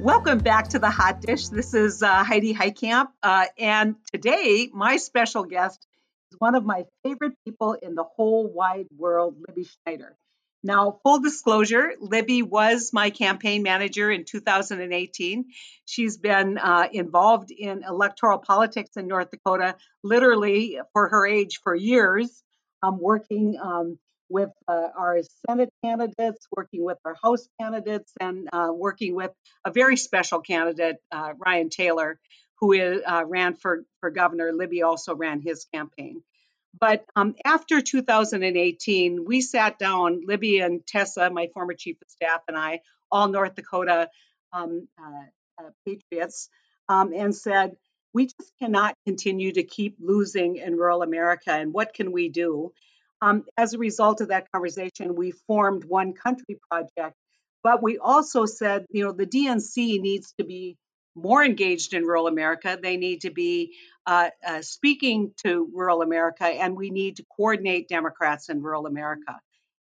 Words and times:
Welcome 0.00 0.38
back 0.38 0.68
to 0.68 0.78
the 0.78 0.90
Hot 0.90 1.22
Dish. 1.22 1.48
This 1.48 1.72
is 1.72 2.02
uh, 2.02 2.22
Heidi 2.22 2.52
Heitkamp, 2.52 3.08
uh, 3.22 3.46
and 3.58 3.96
today 4.12 4.68
my 4.72 4.98
special 4.98 5.44
guest 5.44 5.86
is 6.30 6.38
one 6.38 6.54
of 6.54 6.66
my 6.66 6.84
favorite 7.02 7.32
people 7.46 7.72
in 7.72 7.94
the 7.94 8.04
whole 8.04 8.46
wide 8.46 8.88
world, 8.94 9.36
Libby 9.48 9.64
Schneider. 9.64 10.14
Now, 10.62 11.00
full 11.02 11.20
disclosure, 11.20 11.92
Libby 11.98 12.42
was 12.42 12.92
my 12.92 13.08
campaign 13.08 13.62
manager 13.62 14.10
in 14.10 14.24
2018. 14.24 15.46
She's 15.86 16.18
been 16.18 16.58
uh, 16.58 16.88
involved 16.92 17.50
in 17.50 17.82
electoral 17.82 18.38
politics 18.38 18.96
in 18.98 19.06
North 19.08 19.30
Dakota, 19.30 19.76
literally 20.04 20.78
for 20.92 21.08
her 21.08 21.26
age, 21.26 21.60
for 21.64 21.74
years, 21.74 22.42
um, 22.82 23.00
working 23.00 23.58
um, 23.62 23.98
with 24.28 24.50
uh, 24.68 24.88
our 24.96 25.20
Senate 25.48 25.70
candidates, 25.84 26.46
working 26.56 26.84
with 26.84 26.98
our 27.04 27.16
House 27.22 27.46
candidates, 27.60 28.12
and 28.20 28.48
uh, 28.52 28.68
working 28.72 29.14
with 29.14 29.30
a 29.64 29.70
very 29.70 29.96
special 29.96 30.40
candidate, 30.40 30.96
uh, 31.12 31.32
Ryan 31.38 31.70
Taylor, 31.70 32.18
who 32.60 32.72
is, 32.72 33.02
uh, 33.06 33.24
ran 33.26 33.54
for, 33.54 33.84
for 34.00 34.10
governor. 34.10 34.52
Libby 34.52 34.82
also 34.82 35.14
ran 35.14 35.40
his 35.40 35.66
campaign. 35.72 36.22
But 36.78 37.04
um, 37.14 37.34
after 37.44 37.80
2018, 37.80 39.24
we 39.24 39.40
sat 39.40 39.78
down, 39.78 40.22
Libby 40.26 40.60
and 40.60 40.86
Tessa, 40.86 41.30
my 41.30 41.48
former 41.54 41.74
chief 41.74 41.96
of 42.02 42.10
staff, 42.10 42.42
and 42.48 42.56
I, 42.56 42.80
all 43.10 43.28
North 43.28 43.54
Dakota 43.54 44.10
um, 44.52 44.88
uh, 45.00 45.64
uh, 45.64 45.70
patriots, 45.86 46.48
um, 46.88 47.12
and 47.14 47.34
said, 47.34 47.76
we 48.12 48.26
just 48.26 48.52
cannot 48.58 48.94
continue 49.06 49.52
to 49.52 49.62
keep 49.62 49.96
losing 50.00 50.56
in 50.56 50.76
rural 50.76 51.02
America, 51.02 51.52
and 51.52 51.72
what 51.72 51.94
can 51.94 52.12
we 52.12 52.28
do? 52.28 52.72
Um, 53.26 53.44
as 53.56 53.74
a 53.74 53.78
result 53.78 54.20
of 54.20 54.28
that 54.28 54.52
conversation, 54.52 55.16
we 55.16 55.32
formed 55.48 55.84
One 55.84 56.12
Country 56.12 56.60
Project, 56.70 57.16
but 57.64 57.82
we 57.82 57.98
also 57.98 58.46
said, 58.46 58.86
you 58.90 59.02
know, 59.02 59.10
the 59.10 59.26
DNC 59.26 60.00
needs 60.00 60.32
to 60.38 60.44
be 60.44 60.76
more 61.16 61.42
engaged 61.42 61.92
in 61.92 62.04
rural 62.04 62.28
America. 62.28 62.78
They 62.80 62.96
need 62.96 63.22
to 63.22 63.30
be 63.30 63.74
uh, 64.06 64.30
uh, 64.46 64.62
speaking 64.62 65.32
to 65.44 65.68
rural 65.74 66.02
America, 66.02 66.44
and 66.44 66.76
we 66.76 66.90
need 66.90 67.16
to 67.16 67.24
coordinate 67.36 67.88
Democrats 67.88 68.48
in 68.48 68.62
rural 68.62 68.86
America. 68.86 69.40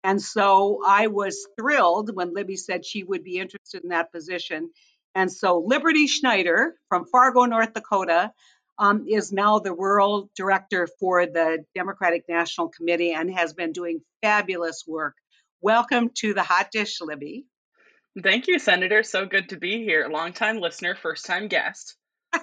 And 0.04 0.20
so 0.20 0.82
I 0.84 1.06
was 1.06 1.48
thrilled 1.60 2.16
when 2.16 2.34
Libby 2.34 2.56
said 2.56 2.86
she 2.86 3.04
would 3.04 3.24
be 3.24 3.38
interested 3.38 3.84
in 3.84 3.90
that 3.90 4.12
position. 4.12 4.72
And 5.14 5.32
so 5.32 5.60
Liberty 5.60 6.08
Schneider 6.08 6.74
from 6.90 7.06
Fargo, 7.06 7.46
North 7.46 7.74
Dakota, 7.74 8.32
um, 8.80 9.06
is 9.08 9.32
now 9.32 9.60
the 9.60 9.74
rural 9.74 10.30
director 10.36 10.88
for 11.00 11.26
the 11.26 11.66
Democratic 11.76 12.26
National 12.30 12.70
Committee 12.70 13.14
and 13.14 13.32
has 13.34 13.54
been 13.54 13.72
doing 13.72 14.02
fabulous 14.22 14.84
work. 14.88 15.16
Welcome 15.62 16.12
to 16.16 16.34
the 16.34 16.44
Hot 16.44 16.70
Dish, 16.72 17.02
Libby. 17.02 17.46
Thank 18.22 18.48
you, 18.48 18.60
Senator. 18.60 19.04
So 19.04 19.26
good 19.26 19.50
to 19.50 19.58
be 19.58 19.84
here. 19.84 20.08
Long-time 20.10 20.60
listener, 20.60 20.96
first 20.96 21.26
time 21.26 21.48
guest. 21.48 21.96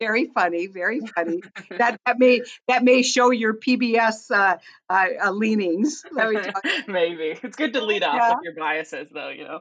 very 0.00 0.26
funny, 0.34 0.66
very 0.66 1.00
funny. 1.00 1.40
that 1.78 1.98
that 2.06 2.18
may 2.18 2.42
that 2.68 2.84
may 2.84 3.02
show 3.02 3.30
your 3.30 3.54
PBS 3.54 4.30
uh, 4.30 4.56
uh, 4.88 5.06
uh, 5.24 5.30
leanings. 5.30 6.04
Maybe 6.12 7.38
it's 7.42 7.56
good 7.56 7.74
to 7.74 7.84
lead 7.84 8.02
off 8.02 8.14
yeah. 8.14 8.30
with 8.30 8.38
your 8.44 8.54
biases, 8.54 9.08
though. 9.12 9.30
You 9.30 9.44
know. 9.44 9.60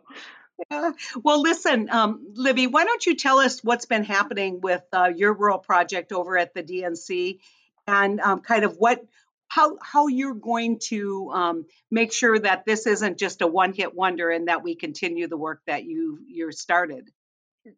Yeah. 0.71 0.91
Well, 1.23 1.41
listen, 1.41 1.89
um, 1.89 2.27
Libby, 2.33 2.67
why 2.67 2.85
don't 2.85 3.05
you 3.05 3.15
tell 3.15 3.39
us 3.39 3.63
what's 3.63 3.85
been 3.85 4.03
happening 4.03 4.59
with 4.61 4.83
uh, 4.91 5.11
your 5.15 5.33
rural 5.33 5.59
project 5.59 6.11
over 6.11 6.37
at 6.37 6.53
the 6.53 6.63
DNC, 6.63 7.39
and 7.85 8.19
um, 8.19 8.41
kind 8.41 8.63
of 8.63 8.75
what 8.77 9.05
how 9.47 9.77
how 9.81 10.07
you're 10.07 10.33
going 10.33 10.79
to 10.79 11.31
um, 11.33 11.65
make 11.91 12.11
sure 12.11 12.37
that 12.37 12.65
this 12.65 12.87
isn't 12.87 13.17
just 13.17 13.41
a 13.41 13.47
one 13.47 13.73
hit 13.73 13.93
wonder 13.95 14.29
and 14.29 14.47
that 14.47 14.63
we 14.63 14.75
continue 14.75 15.27
the 15.27 15.37
work 15.37 15.61
that 15.67 15.85
you 15.85 16.19
you're 16.27 16.51
started. 16.51 17.09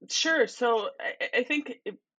Sure. 0.09 0.47
So 0.47 0.89
I, 0.99 1.39
I 1.39 1.43
think 1.43 1.79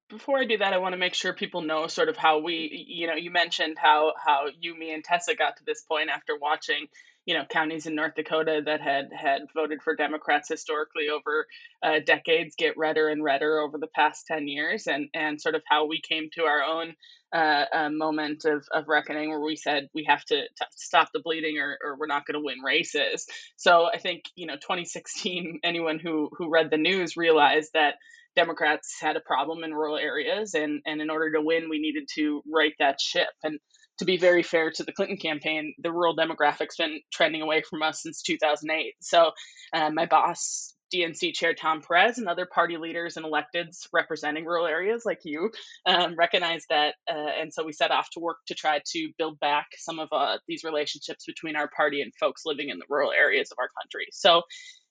before 0.09 0.39
I 0.39 0.45
do 0.45 0.57
that, 0.57 0.73
I 0.73 0.77
want 0.79 0.93
to 0.93 0.97
make 0.97 1.13
sure 1.13 1.33
people 1.33 1.61
know 1.61 1.87
sort 1.87 2.09
of 2.09 2.17
how 2.17 2.39
we, 2.39 2.85
you 2.87 3.07
know, 3.07 3.13
you 3.13 3.31
mentioned 3.31 3.77
how 3.79 4.13
how 4.17 4.47
you, 4.59 4.77
me, 4.77 4.93
and 4.93 5.03
Tessa 5.03 5.35
got 5.35 5.57
to 5.57 5.65
this 5.65 5.81
point 5.83 6.09
after 6.09 6.35
watching 6.37 6.87
you 7.29 7.35
know 7.35 7.45
counties 7.45 7.85
in 7.85 7.93
North 7.93 8.15
Dakota 8.15 8.63
that 8.65 8.81
had 8.81 9.09
had 9.15 9.41
voted 9.53 9.83
for 9.83 9.95
Democrats 9.95 10.49
historically 10.49 11.09
over 11.09 11.45
uh, 11.83 11.99
decades 12.03 12.55
get 12.57 12.75
redder 12.75 13.07
and 13.07 13.23
redder 13.23 13.59
over 13.59 13.77
the 13.77 13.85
past 13.95 14.25
ten 14.25 14.47
years, 14.47 14.87
and 14.87 15.09
and 15.13 15.39
sort 15.39 15.53
of 15.53 15.61
how 15.69 15.85
we 15.85 16.01
came 16.01 16.29
to 16.33 16.45
our 16.45 16.63
own 16.63 16.95
uh, 17.31 17.65
uh, 17.71 17.89
moment 17.91 18.45
of, 18.45 18.65
of 18.73 18.87
reckoning 18.87 19.29
where 19.29 19.39
we 19.39 19.55
said 19.55 19.89
we 19.93 20.05
have 20.05 20.25
to, 20.25 20.41
to 20.41 20.65
stop 20.71 21.09
the 21.13 21.19
bleeding 21.19 21.59
or, 21.59 21.77
or 21.83 21.99
we're 21.99 22.07
not 22.07 22.25
going 22.25 22.33
to 22.33 22.43
win 22.43 22.61
races. 22.65 23.27
So 23.57 23.85
I 23.85 23.99
think 23.99 24.23
you 24.35 24.47
know 24.47 24.55
2016, 24.55 25.59
anyone 25.63 25.99
who 25.99 26.31
who 26.35 26.49
read 26.49 26.71
the 26.71 26.77
news 26.77 27.15
realized 27.15 27.69
that. 27.75 27.93
Democrats 28.35 28.95
had 29.01 29.17
a 29.17 29.21
problem 29.21 29.63
in 29.63 29.73
rural 29.73 29.97
areas, 29.97 30.53
and, 30.53 30.81
and 30.85 31.01
in 31.01 31.09
order 31.09 31.31
to 31.31 31.41
win, 31.41 31.67
we 31.67 31.79
needed 31.79 32.07
to 32.13 32.41
right 32.49 32.73
that 32.77 33.01
ship. 33.01 33.27
And 33.43 33.59
to 33.99 34.05
be 34.05 34.17
very 34.17 34.43
fair 34.43 34.71
to 34.71 34.83
the 34.83 34.91
Clinton 34.91 35.17
campaign, 35.17 35.73
the 35.77 35.91
rural 35.91 36.15
demographic's 36.15 36.77
been 36.77 37.01
trending 37.11 37.41
away 37.41 37.61
from 37.69 37.81
us 37.83 38.01
since 38.01 38.21
2008. 38.21 38.95
So, 39.01 39.31
uh, 39.73 39.91
my 39.91 40.05
boss, 40.05 40.73
DNC 40.93 41.33
Chair 41.33 41.53
Tom 41.53 41.81
Perez, 41.81 42.17
and 42.17 42.27
other 42.27 42.47
party 42.47 42.77
leaders 42.77 43.17
and 43.17 43.25
electeds 43.25 43.87
representing 43.93 44.45
rural 44.45 44.65
areas 44.65 45.03
like 45.05 45.19
you 45.23 45.51
um, 45.85 46.15
recognize 46.17 46.63
that. 46.69 46.95
Uh, 47.09 47.29
and 47.39 47.53
so 47.53 47.63
we 47.63 47.73
set 47.73 47.91
off 47.91 48.09
to 48.11 48.19
work 48.19 48.37
to 48.47 48.55
try 48.55 48.81
to 48.93 49.09
build 49.17 49.39
back 49.39 49.67
some 49.77 49.99
of 49.99 50.09
uh, 50.11 50.37
these 50.47 50.63
relationships 50.63 51.25
between 51.25 51.55
our 51.55 51.69
party 51.69 52.01
and 52.01 52.11
folks 52.19 52.43
living 52.45 52.69
in 52.69 52.79
the 52.79 52.85
rural 52.89 53.11
areas 53.11 53.51
of 53.51 53.57
our 53.59 53.69
country. 53.79 54.07
So 54.11 54.43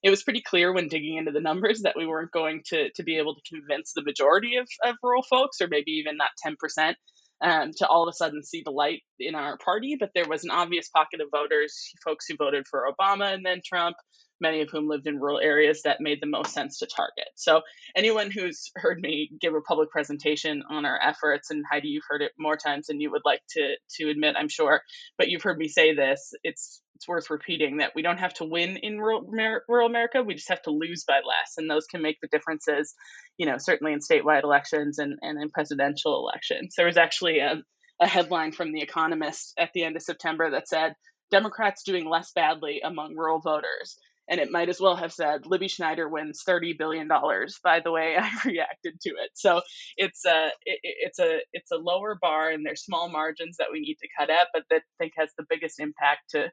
it 0.03 0.11
was 0.11 0.23
pretty 0.23 0.43
clear 0.43 0.73
when 0.73 0.89
digging 0.89 1.17
into 1.17 1.33
the 1.33 1.41
numbers 1.41 1.81
that 1.83 1.97
we 1.97 2.07
weren't 2.07 2.31
going 2.31 2.63
to, 2.67 2.91
to 2.93 3.03
be 3.03 3.19
able 3.19 3.35
to 3.35 3.41
convince 3.49 3.93
the 3.95 4.05
majority 4.05 4.57
of, 4.57 4.69
of 4.85 4.97
rural 5.03 5.25
folks, 5.29 5.61
or 5.61 5.67
maybe 5.69 5.93
even 5.93 6.19
that 6.19 6.31
10% 6.47 6.95
um, 7.43 7.71
to 7.77 7.87
all 7.87 8.03
of 8.03 8.13
a 8.13 8.17
sudden 8.17 8.43
see 8.43 8.63
the 8.65 8.71
light 8.71 9.03
in 9.19 9.35
our 9.35 9.59
party. 9.59 9.97
But 9.99 10.11
there 10.15 10.29
was 10.29 10.45
an 10.45 10.51
obvious 10.51 10.89
pocket 10.89 11.21
of 11.21 11.29
voters, 11.31 11.93
folks 12.05 12.27
who 12.29 12.37
voted 12.37 12.67
for 12.69 12.91
Obama 12.91 13.33
and 13.33 13.45
then 13.45 13.61
Trump, 13.65 13.97
many 14.41 14.61
of 14.61 14.69
whom 14.71 14.89
lived 14.89 15.07
in 15.07 15.19
rural 15.19 15.39
areas 15.39 15.83
that 15.83 16.01
made 16.01 16.19
the 16.21 16.27
most 16.27 16.53
sense 16.53 16.79
to 16.79 16.87
target. 16.87 17.29
So, 17.37 17.63
anyone 17.97 18.31
who's 18.31 18.71
heard 18.77 19.01
me 19.01 19.31
give 19.41 19.55
a 19.55 19.61
public 19.61 19.91
presentation 19.91 20.63
on 20.69 20.85
our 20.85 21.01
efforts, 21.03 21.51
and 21.51 21.65
Heidi, 21.71 21.89
you've 21.89 22.05
heard 22.09 22.23
it 22.23 22.33
more 22.39 22.57
times 22.57 22.87
than 22.87 23.01
you 23.01 23.11
would 23.11 23.23
like 23.25 23.43
to 23.51 23.75
to 23.97 24.11
admit, 24.11 24.37
I'm 24.39 24.49
sure, 24.49 24.83
but 25.17 25.29
you've 25.29 25.43
heard 25.43 25.59
me 25.59 25.69
say 25.69 25.95
this. 25.95 26.33
It's 26.45 26.83
it's 26.99 27.07
worth 27.07 27.31
repeating 27.31 27.77
that 27.77 27.93
we 27.95 28.03
don't 28.03 28.19
have 28.19 28.35
to 28.35 28.45
win 28.45 28.77
in 28.77 28.99
rural, 28.99 29.23
rural 29.69 29.89
America. 29.89 30.21
We 30.21 30.35
just 30.35 30.49
have 30.49 30.63
to 30.63 30.73
lose 30.73 31.05
by 31.07 31.19
less, 31.19 31.55
and 31.57 31.71
those 31.71 31.87
can 31.87 32.03
make 32.03 32.19
the 32.21 32.29
differences. 32.29 32.93
You 33.37 33.47
know, 33.47 33.57
certainly 33.57 33.93
in 33.93 34.01
statewide 34.01 34.43
elections 34.43 34.99
and 34.99 35.17
and 35.23 35.41
in 35.41 35.51
presidential 35.51 36.19
elections. 36.19 36.75
There 36.77 36.87
was 36.87 36.97
actually 36.97 37.39
a, 37.39 37.63
a 38.01 38.07
headline 38.07 38.51
from 38.51 38.73
The 38.73 38.83
Economist 38.83 39.55
at 39.57 39.71
the 39.75 39.85
end 39.85 39.97
of 39.97 40.03
September 40.03 40.51
that 40.51 40.69
said. 40.69 40.95
Democrats 41.31 41.83
doing 41.83 42.09
less 42.09 42.33
badly 42.33 42.81
among 42.83 43.15
rural 43.15 43.39
voters 43.39 43.99
and 44.31 44.41
it 44.41 44.51
might 44.51 44.69
as 44.69 44.81
well 44.81 44.97
have 44.97 45.13
said 45.13 45.47
Libby 45.47 45.69
Schneider 45.69 46.09
wins 46.09 46.43
thirty 46.45 46.73
billion 46.73 47.09
dollars. 47.09 47.59
By 47.63 47.81
the 47.81 47.91
way, 47.91 48.17
I 48.19 48.31
reacted 48.45 49.01
to 49.03 49.11
it. 49.11 49.31
So 49.35 49.63
it's 49.97 50.25
a 50.25 50.49
it, 50.65 50.81
it's 50.83 51.19
a 51.19 51.41
it's 51.53 51.71
a 51.71 51.77
lower 51.77 52.17
bar, 52.21 52.51
and 52.51 52.65
there's 52.65 52.83
small 52.85 53.11
margins 53.11 53.57
that 53.59 53.69
we 53.73 53.81
need 53.81 53.97
to 54.01 54.09
cut 54.19 54.31
at, 54.31 54.49
but 54.53 54.65
that 54.71 54.83
I 54.83 54.95
think 54.99 55.13
has 55.17 55.31
the 55.37 55.47
biggest 55.49 55.81
impact 55.81 56.31
to 56.31 56.51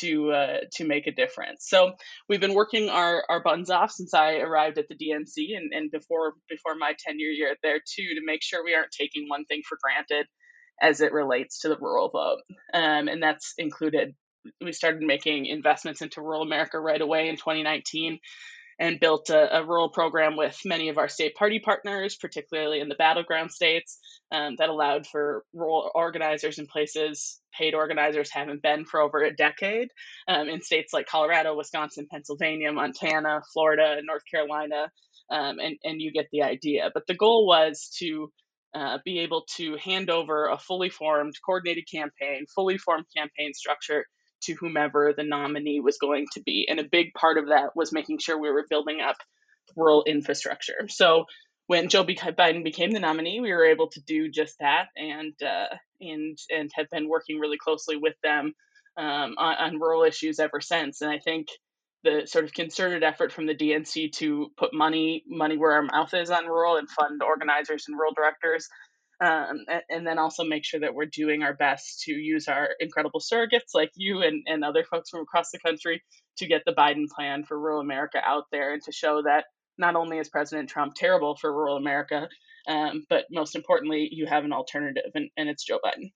to 0.00 0.30
uh, 0.32 0.56
to 0.72 0.84
make 0.84 1.06
a 1.06 1.12
difference. 1.12 1.66
So 1.68 1.92
we've 2.28 2.40
been 2.40 2.54
working 2.54 2.88
our, 2.88 3.24
our 3.28 3.42
buns 3.42 3.70
off 3.70 3.90
since 3.90 4.14
I 4.14 4.36
arrived 4.36 4.78
at 4.78 4.86
the 4.88 4.94
DNC 4.94 5.56
and, 5.56 5.72
and 5.72 5.90
before 5.90 6.34
before 6.48 6.74
my 6.74 6.94
tenure 6.98 7.28
year 7.28 7.54
there 7.62 7.78
too 7.78 8.14
to 8.14 8.20
make 8.24 8.42
sure 8.42 8.64
we 8.64 8.74
aren't 8.74 8.92
taking 8.92 9.28
one 9.28 9.44
thing 9.44 9.62
for 9.68 9.78
granted 9.82 10.26
as 10.80 11.00
it 11.00 11.12
relates 11.12 11.60
to 11.60 11.68
the 11.68 11.78
rural 11.78 12.10
vote. 12.10 12.40
Um, 12.74 13.08
and 13.08 13.22
that's 13.22 13.54
included 13.58 14.14
we 14.60 14.72
started 14.72 15.02
making 15.02 15.46
investments 15.46 16.02
into 16.02 16.20
rural 16.20 16.42
America 16.42 16.78
right 16.78 17.00
away 17.00 17.28
in 17.28 17.36
2019 17.36 18.18
and 18.78 19.00
built 19.00 19.30
a, 19.30 19.58
a, 19.58 19.64
rural 19.64 19.88
program 19.88 20.36
with 20.36 20.60
many 20.64 20.88
of 20.88 20.98
our 20.98 21.08
state 21.08 21.34
party 21.34 21.58
partners, 21.58 22.16
particularly 22.16 22.80
in 22.80 22.88
the 22.88 22.94
battleground 22.94 23.50
states, 23.50 23.98
um, 24.30 24.56
that 24.58 24.68
allowed 24.68 25.06
for 25.06 25.44
rural 25.54 25.90
organizers 25.94 26.58
in 26.58 26.66
places 26.66 27.40
paid 27.56 27.74
organizers 27.74 28.30
haven't 28.30 28.62
been 28.62 28.84
for 28.84 29.00
over 29.00 29.22
a 29.22 29.34
decade 29.34 29.88
um, 30.28 30.48
in 30.48 30.60
states 30.60 30.92
like 30.92 31.06
Colorado, 31.06 31.56
Wisconsin, 31.56 32.06
Pennsylvania, 32.10 32.70
Montana, 32.72 33.40
Florida, 33.52 33.96
North 34.04 34.24
Carolina, 34.30 34.90
um, 35.30 35.58
and, 35.58 35.76
and 35.82 36.00
you 36.00 36.12
get 36.12 36.26
the 36.32 36.42
idea. 36.42 36.90
But 36.92 37.06
the 37.06 37.14
goal 37.14 37.46
was 37.46 37.90
to 37.98 38.30
uh, 38.74 38.98
be 39.04 39.20
able 39.20 39.46
to 39.56 39.76
hand 39.82 40.10
over 40.10 40.48
a 40.48 40.58
fully 40.58 40.90
formed, 40.90 41.34
coordinated 41.44 41.84
campaign, 41.90 42.44
fully 42.54 42.76
formed 42.76 43.06
campaign 43.16 43.54
structure 43.54 44.04
to 44.42 44.54
whomever 44.54 45.14
the 45.16 45.24
nominee 45.24 45.80
was 45.80 45.98
going 45.98 46.26
to 46.32 46.42
be. 46.42 46.66
And 46.68 46.78
a 46.78 46.84
big 46.84 47.14
part 47.14 47.38
of 47.38 47.48
that 47.48 47.74
was 47.74 47.92
making 47.92 48.18
sure 48.18 48.38
we 48.38 48.50
were 48.50 48.66
building 48.68 49.00
up 49.00 49.16
rural 49.76 50.04
infrastructure. 50.04 50.86
So 50.88 51.26
when 51.66 51.88
Joe 51.88 52.04
Biden 52.04 52.62
became 52.62 52.92
the 52.92 53.00
nominee, 53.00 53.40
we 53.40 53.52
were 53.52 53.66
able 53.66 53.88
to 53.88 54.00
do 54.00 54.30
just 54.30 54.56
that, 54.60 54.86
and 54.96 55.34
uh, 55.42 55.74
and 56.00 56.38
and 56.48 56.70
have 56.74 56.88
been 56.90 57.08
working 57.08 57.38
really 57.38 57.58
closely 57.58 57.96
with 57.96 58.14
them 58.22 58.52
um, 58.96 59.34
on, 59.36 59.56
on, 59.56 59.80
rural 59.80 60.04
issues 60.04 60.38
ever 60.38 60.60
since. 60.60 61.00
And 61.00 61.10
I 61.10 61.18
think 61.18 61.48
the 62.04 62.22
sort 62.26 62.44
of 62.44 62.52
concerted 62.52 63.02
effort 63.02 63.32
from 63.32 63.46
the 63.46 63.54
DNC 63.54 64.12
to 64.12 64.52
put 64.56 64.72
money 64.72 65.24
money 65.26 65.56
where 65.56 65.72
our 65.72 65.82
mouth 65.82 66.14
is 66.14 66.30
on 66.30 66.46
rural 66.46 66.76
and 66.76 66.88
fund 66.88 67.22
organizers 67.22 67.86
and 67.88 67.96
rural 67.96 68.14
directors. 68.14 68.68
Um, 69.18 69.64
and, 69.88 70.06
then 70.06 70.18
also 70.18 70.44
make 70.44 70.62
sure 70.62 70.80
that 70.80 70.94
we're 70.94 71.06
doing 71.06 71.42
our 71.42 71.54
best 71.54 72.02
to 72.02 72.12
use 72.12 72.48
our 72.48 72.68
incredible 72.80 73.20
surrogates 73.20 73.72
like 73.72 73.90
you 73.94 74.20
and, 74.20 74.42
and 74.46 74.62
other 74.62 74.84
folks 74.84 75.08
from 75.08 75.20
across 75.20 75.50
the 75.50 75.58
country 75.58 76.02
to 76.36 76.46
get 76.46 76.64
the 76.66 76.74
Biden 76.74 77.08
plan 77.08 77.42
for 77.44 77.58
rural 77.58 77.80
America 77.80 78.20
out 78.22 78.44
there 78.52 78.74
and 78.74 78.82
to 78.82 78.92
show 78.92 79.22
that 79.22 79.46
not 79.78 79.96
only 79.96 80.18
is 80.18 80.28
President 80.28 80.68
Trump 80.68 80.94
terrible 80.94 81.34
for 81.34 81.50
rural 81.50 81.78
America, 81.78 82.28
um, 82.68 83.04
but 83.08 83.24
most 83.30 83.56
importantly, 83.56 84.08
you 84.10 84.26
have 84.26 84.44
an 84.44 84.52
alternative, 84.52 85.12
and, 85.14 85.30
and 85.36 85.48
it's 85.48 85.64
Joe 85.64 85.78
Biden. 85.84 86.12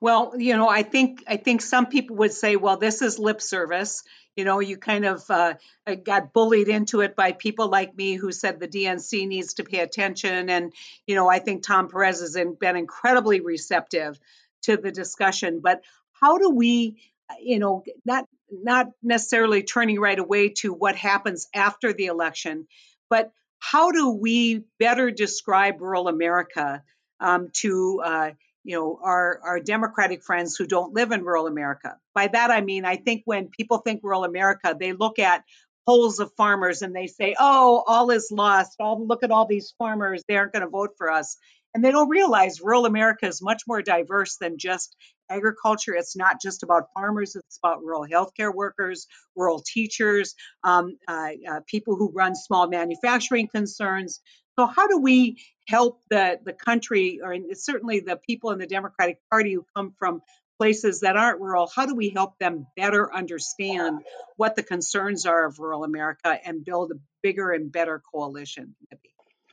Well, 0.00 0.34
you 0.36 0.56
know, 0.56 0.68
I 0.68 0.82
think 0.82 1.24
I 1.26 1.36
think 1.36 1.62
some 1.62 1.86
people 1.86 2.16
would 2.16 2.32
say, 2.32 2.56
well, 2.56 2.76
this 2.76 3.02
is 3.02 3.18
lip 3.18 3.40
service. 3.40 4.02
You 4.36 4.44
know, 4.44 4.60
you 4.60 4.76
kind 4.76 5.04
of 5.04 5.28
uh, 5.30 5.54
uh 5.86 5.94
got 5.94 6.32
bullied 6.32 6.68
into 6.68 7.00
it 7.00 7.14
by 7.14 7.32
people 7.32 7.68
like 7.68 7.96
me 7.96 8.14
who 8.14 8.32
said 8.32 8.58
the 8.58 8.68
DNC 8.68 9.28
needs 9.28 9.54
to 9.54 9.64
pay 9.64 9.80
attention. 9.80 10.48
And 10.50 10.72
you 11.06 11.14
know, 11.14 11.28
I 11.28 11.38
think 11.38 11.62
Tom 11.62 11.88
Perez 11.88 12.20
has 12.20 12.36
been 12.58 12.76
incredibly 12.76 13.40
receptive 13.40 14.18
to 14.62 14.76
the 14.76 14.90
discussion. 14.90 15.60
But 15.60 15.82
how 16.12 16.38
do 16.38 16.50
we, 16.50 17.00
uh, 17.30 17.34
you 17.40 17.58
know, 17.58 17.84
not 18.04 18.26
not 18.50 18.88
necessarily 19.02 19.62
turning 19.62 20.00
right 20.00 20.18
away 20.18 20.50
to 20.50 20.72
what 20.72 20.96
happens 20.96 21.48
after 21.54 21.92
the 21.92 22.06
election, 22.06 22.66
but 23.08 23.32
how 23.58 23.90
do 23.90 24.10
we 24.10 24.64
better 24.78 25.10
describe 25.10 25.80
rural 25.80 26.08
America 26.08 26.82
um, 27.20 27.48
to 27.54 28.02
uh, 28.04 28.30
you 28.64 28.76
know 28.76 28.98
our 29.02 29.40
our 29.44 29.60
democratic 29.60 30.24
friends 30.24 30.56
who 30.56 30.66
don't 30.66 30.94
live 30.94 31.12
in 31.12 31.22
rural 31.22 31.46
america. 31.46 31.96
By 32.14 32.28
that 32.28 32.50
i 32.50 32.60
mean 32.60 32.84
i 32.84 32.96
think 32.96 33.22
when 33.24 33.48
people 33.48 33.78
think 33.78 34.00
rural 34.02 34.24
america 34.24 34.74
they 34.78 34.92
look 34.92 35.18
at 35.18 35.44
polls 35.86 36.18
of 36.18 36.32
farmers 36.36 36.80
and 36.82 36.96
they 36.96 37.06
say 37.06 37.36
oh 37.38 37.84
all 37.86 38.10
is 38.10 38.30
lost. 38.32 38.76
All 38.80 39.06
look 39.06 39.22
at 39.22 39.30
all 39.30 39.46
these 39.46 39.74
farmers. 39.78 40.22
They 40.26 40.36
aren't 40.36 40.52
going 40.52 40.64
to 40.64 40.68
vote 40.70 40.92
for 40.96 41.10
us. 41.10 41.36
And 41.74 41.84
they 41.84 41.90
don't 41.90 42.08
realize 42.08 42.60
rural 42.60 42.86
america 42.86 43.26
is 43.26 43.42
much 43.42 43.62
more 43.68 43.82
diverse 43.82 44.36
than 44.38 44.58
just 44.58 44.96
agriculture. 45.30 45.94
It's 45.94 46.16
not 46.16 46.40
just 46.40 46.62
about 46.62 46.88
farmers. 46.94 47.34
It's 47.34 47.58
about 47.62 47.82
rural 47.82 48.06
healthcare 48.06 48.54
workers 48.54 49.06
rural 49.36 49.62
teachers 49.66 50.34
um, 50.62 50.96
uh, 51.08 51.30
uh, 51.50 51.60
people 51.66 51.96
who 51.96 52.12
run 52.12 52.34
small 52.34 52.68
manufacturing 52.68 53.48
concerns 53.48 54.20
so 54.58 54.66
how 54.66 54.86
do 54.86 54.98
we 54.98 55.38
help 55.66 56.00
the 56.10 56.38
the 56.44 56.52
country, 56.52 57.20
or 57.22 57.36
certainly 57.54 58.00
the 58.00 58.16
people 58.16 58.50
in 58.50 58.58
the 58.58 58.66
Democratic 58.66 59.18
Party 59.30 59.54
who 59.54 59.66
come 59.76 59.94
from 59.98 60.22
places 60.58 61.00
that 61.00 61.16
aren't 61.16 61.40
rural? 61.40 61.70
How 61.74 61.86
do 61.86 61.94
we 61.94 62.10
help 62.10 62.38
them 62.38 62.66
better 62.76 63.12
understand 63.12 64.00
what 64.36 64.56
the 64.56 64.62
concerns 64.62 65.26
are 65.26 65.46
of 65.46 65.58
rural 65.58 65.84
America 65.84 66.38
and 66.44 66.64
build 66.64 66.92
a 66.92 66.94
bigger 67.22 67.50
and 67.50 67.72
better 67.72 68.02
coalition? 68.12 68.76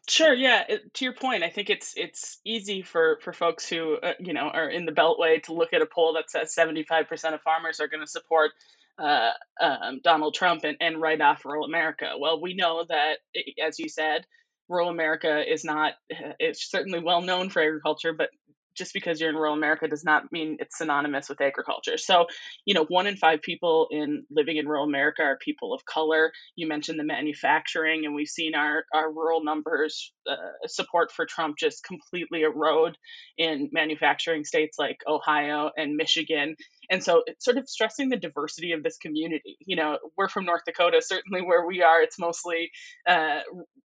Sure. 0.07 0.33
Yeah. 0.33 0.63
It, 0.67 0.93
to 0.95 1.05
your 1.05 1.13
point, 1.13 1.43
I 1.43 1.49
think 1.49 1.69
it's 1.69 1.93
it's 1.95 2.39
easy 2.43 2.81
for 2.81 3.19
for 3.23 3.33
folks 3.33 3.67
who 3.69 3.95
uh, 3.95 4.13
you 4.19 4.33
know 4.33 4.49
are 4.49 4.69
in 4.69 4.85
the 4.85 4.91
Beltway 4.91 5.41
to 5.43 5.53
look 5.53 5.73
at 5.73 5.81
a 5.81 5.85
poll 5.85 6.13
that 6.13 6.29
says 6.29 6.53
seventy 6.53 6.83
five 6.83 7.07
percent 7.07 7.33
of 7.33 7.41
farmers 7.41 7.79
are 7.79 7.87
going 7.87 8.01
to 8.01 8.07
support 8.07 8.51
uh, 8.99 9.31
um, 9.59 10.01
Donald 10.03 10.33
Trump 10.33 10.63
and, 10.63 10.77
and 10.81 11.01
write 11.01 11.21
off 11.21 11.45
rural 11.45 11.65
America. 11.65 12.13
Well, 12.19 12.41
we 12.41 12.53
know 12.53 12.85
that, 12.87 13.17
as 13.63 13.79
you 13.79 13.89
said, 13.89 14.25
rural 14.71 14.89
America 14.89 15.43
is 15.47 15.63
not, 15.63 15.93
it's 16.39 16.71
certainly 16.71 16.99
well 16.99 17.21
known 17.21 17.49
for 17.49 17.61
agriculture, 17.61 18.13
but 18.13 18.29
just 18.75 18.93
because 18.93 19.19
you're 19.19 19.29
in 19.29 19.35
rural 19.35 19.53
America 19.53 19.87
does 19.87 20.03
not 20.03 20.31
mean 20.31 20.57
it's 20.59 20.77
synonymous 20.77 21.29
with 21.29 21.41
agriculture. 21.41 21.97
So, 21.97 22.27
you 22.65 22.73
know, 22.73 22.85
one 22.87 23.07
in 23.07 23.17
five 23.17 23.41
people 23.41 23.87
in 23.91 24.23
living 24.31 24.57
in 24.57 24.67
rural 24.67 24.85
America 24.85 25.23
are 25.23 25.37
people 25.37 25.73
of 25.73 25.85
color. 25.85 26.31
You 26.55 26.67
mentioned 26.67 26.99
the 26.99 27.03
manufacturing, 27.03 28.05
and 28.05 28.15
we've 28.15 28.27
seen 28.27 28.55
our 28.55 28.85
our 28.93 29.11
rural 29.11 29.43
numbers 29.43 30.13
uh, 30.29 30.35
support 30.67 31.11
for 31.11 31.25
Trump 31.25 31.57
just 31.57 31.83
completely 31.83 32.43
erode 32.43 32.97
in 33.37 33.69
manufacturing 33.73 34.45
states 34.45 34.77
like 34.79 34.97
Ohio 35.07 35.71
and 35.75 35.95
Michigan. 35.95 36.55
And 36.91 37.03
so, 37.03 37.23
it's 37.25 37.43
sort 37.43 37.57
of 37.57 37.67
stressing 37.67 38.09
the 38.09 38.17
diversity 38.17 38.73
of 38.73 38.83
this 38.83 38.97
community. 38.97 39.57
You 39.65 39.77
know, 39.77 39.97
we're 40.17 40.29
from 40.29 40.45
North 40.45 40.63
Dakota, 40.65 41.01
certainly 41.01 41.41
where 41.41 41.65
we 41.65 41.81
are, 41.81 42.01
it's 42.01 42.19
mostly 42.19 42.69
uh, 43.07 43.39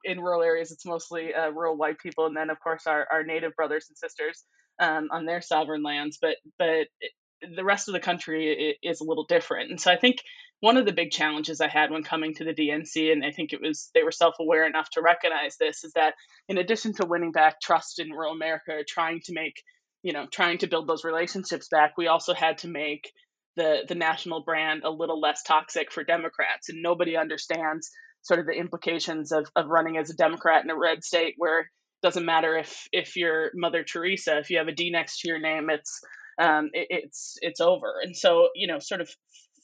in 0.04 0.20
rural 0.20 0.42
areas, 0.42 0.72
it's 0.72 0.86
mostly 0.86 1.34
uh, 1.34 1.52
rural 1.52 1.78
white 1.78 2.00
people, 2.00 2.26
and 2.26 2.36
then 2.36 2.50
of 2.50 2.60
course 2.60 2.88
our 2.88 3.08
our 3.12 3.24
native 3.24 3.56
brothers 3.56 3.86
and 3.88 3.98
sisters 3.98 4.44
um, 4.80 5.08
on 5.12 5.26
their 5.26 5.42
sovereign 5.42 5.84
lands, 5.84 6.18
but 6.22 6.36
but 6.60 6.88
the 7.56 7.64
rest 7.64 7.88
of 7.88 7.94
the 7.94 8.00
country 8.00 8.78
is 8.82 9.02
a 9.02 9.04
little 9.04 9.26
different. 9.26 9.70
And 9.70 9.80
so 9.80 9.92
I 9.92 9.98
think 9.98 10.18
one 10.62 10.78
of 10.78 10.86
the 10.86 10.94
big 10.94 11.12
challenges 11.12 11.62
I 11.62 11.68
had 11.68 11.92
when 11.92 12.04
coming 12.04 12.34
to 12.36 12.44
the 12.44 12.54
DNC, 12.54 13.12
and 13.12 13.26
I 13.26 13.32
think 13.32 13.54
it 13.54 13.62
was 13.62 13.90
they 13.94 14.04
were 14.04 14.12
self 14.12 14.36
aware 14.40 14.66
enough 14.66 14.90
to 14.92 15.02
recognize 15.02 15.58
this, 15.58 15.84
is 15.84 15.94
that 15.94 16.16
in 16.48 16.58
addition 16.58 16.94
to 16.96 17.06
winning 17.06 17.32
back 17.32 17.62
trust 17.62 18.00
in 18.00 18.10
rural 18.10 18.34
America, 18.34 18.84
trying 18.88 19.22
to 19.26 19.34
make 19.34 19.62
you 20.06 20.14
know 20.14 20.28
trying 20.32 20.60
to 20.60 20.68
build 20.68 20.88
those 20.88 21.04
relationships 21.04 21.68
back, 21.68 21.98
we 21.98 22.08
also 22.08 22.36
had 22.36 22.60
to 22.60 22.68
make 22.68 23.12
the 23.56 23.80
the 23.88 23.96
national 23.96 24.44
brand 24.44 24.84
a 24.84 24.90
little 24.92 25.20
less 25.20 25.42
toxic 25.42 25.92
for 25.92 26.04
Democrats, 26.04 26.70
and 26.70 26.84
nobody 26.84 27.18
understands 27.18 27.90
sort 28.22 28.40
of 28.40 28.46
the 28.46 28.54
implications 28.54 29.32
of, 29.32 29.48
of 29.56 29.68
running 29.68 29.98
as 29.98 30.12
a 30.12 30.16
Democrat 30.16 30.64
in 30.64 30.70
a 30.70 30.78
red 30.78 31.04
state 31.04 31.34
where 31.38 31.62
it 31.62 31.66
doesn't 32.04 32.24
matter 32.26 32.56
if 32.56 32.88
if 32.92 33.16
you're 33.16 33.50
Mother 33.56 33.84
Teresa, 33.84 34.38
if 34.38 34.52
you 34.52 34.60
have 34.60 34.68
a 34.68 34.74
D 34.74 34.92
next 34.92 35.22
to 35.22 35.28
your 35.28 35.40
name, 35.40 35.72
it's 35.72 36.00
um, 36.40 36.70
it, 36.74 36.88
it's 36.92 37.38
it's 37.42 37.60
over. 37.60 37.96
And 38.04 38.16
so 38.16 38.50
you 38.54 38.68
know, 38.68 38.78
sort 38.78 39.02
of 39.02 39.10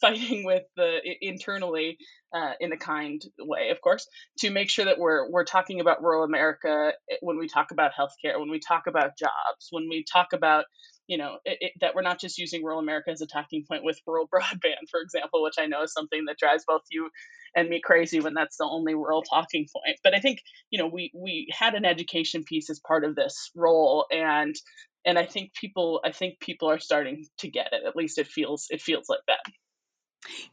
fighting 0.01 0.43
with 0.45 0.63
the 0.75 0.97
internally 1.21 1.97
uh, 2.33 2.53
in 2.59 2.71
a 2.71 2.77
kind 2.77 3.21
way, 3.39 3.69
of 3.69 3.81
course, 3.81 4.07
to 4.39 4.49
make 4.49 4.69
sure 4.69 4.85
that 4.85 4.99
we're 4.99 5.29
we're 5.29 5.45
talking 5.45 5.79
about 5.79 6.01
rural 6.01 6.23
America 6.23 6.93
eh, 7.09 7.15
when 7.21 7.37
we 7.37 7.47
talk 7.47 7.71
about 7.71 7.91
healthcare, 7.97 8.39
when 8.39 8.49
we 8.49 8.59
talk 8.59 8.87
about 8.87 9.17
jobs, 9.17 9.67
when 9.71 9.87
we 9.89 10.03
talk 10.11 10.27
about 10.33 10.65
you 11.07 11.17
know 11.17 11.37
it, 11.45 11.57
it, 11.61 11.71
that 11.81 11.95
we're 11.95 12.01
not 12.01 12.19
just 12.19 12.37
using 12.37 12.63
rural 12.63 12.79
America 12.79 13.11
as 13.11 13.21
a 13.21 13.27
talking 13.27 13.63
point 13.67 13.83
with 13.83 13.99
rural 14.07 14.27
broadband, 14.33 14.89
for 14.89 15.01
example, 15.01 15.43
which 15.43 15.55
I 15.59 15.67
know 15.67 15.83
is 15.83 15.93
something 15.93 16.25
that 16.27 16.37
drives 16.37 16.63
both 16.67 16.81
you 16.89 17.09
and 17.55 17.69
me 17.69 17.81
crazy 17.83 18.21
when 18.21 18.33
that's 18.33 18.57
the 18.57 18.65
only 18.65 18.95
rural 18.95 19.23
talking 19.23 19.67
point. 19.73 19.97
But 20.03 20.15
I 20.15 20.19
think 20.19 20.39
you 20.69 20.79
know 20.79 20.87
we 20.87 21.11
we 21.13 21.47
had 21.51 21.75
an 21.75 21.85
education 21.85 22.43
piece 22.43 22.69
as 22.69 22.79
part 22.79 23.03
of 23.03 23.15
this 23.15 23.51
role, 23.55 24.05
and 24.11 24.55
and 25.05 25.17
I 25.17 25.25
think 25.25 25.53
people 25.53 25.99
I 26.05 26.11
think 26.11 26.39
people 26.39 26.69
are 26.69 26.79
starting 26.79 27.25
to 27.39 27.49
get 27.49 27.73
it. 27.73 27.83
At 27.85 27.95
least 27.95 28.17
it 28.17 28.27
feels 28.27 28.67
it 28.69 28.81
feels 28.81 29.07
like 29.09 29.19
that. 29.27 29.39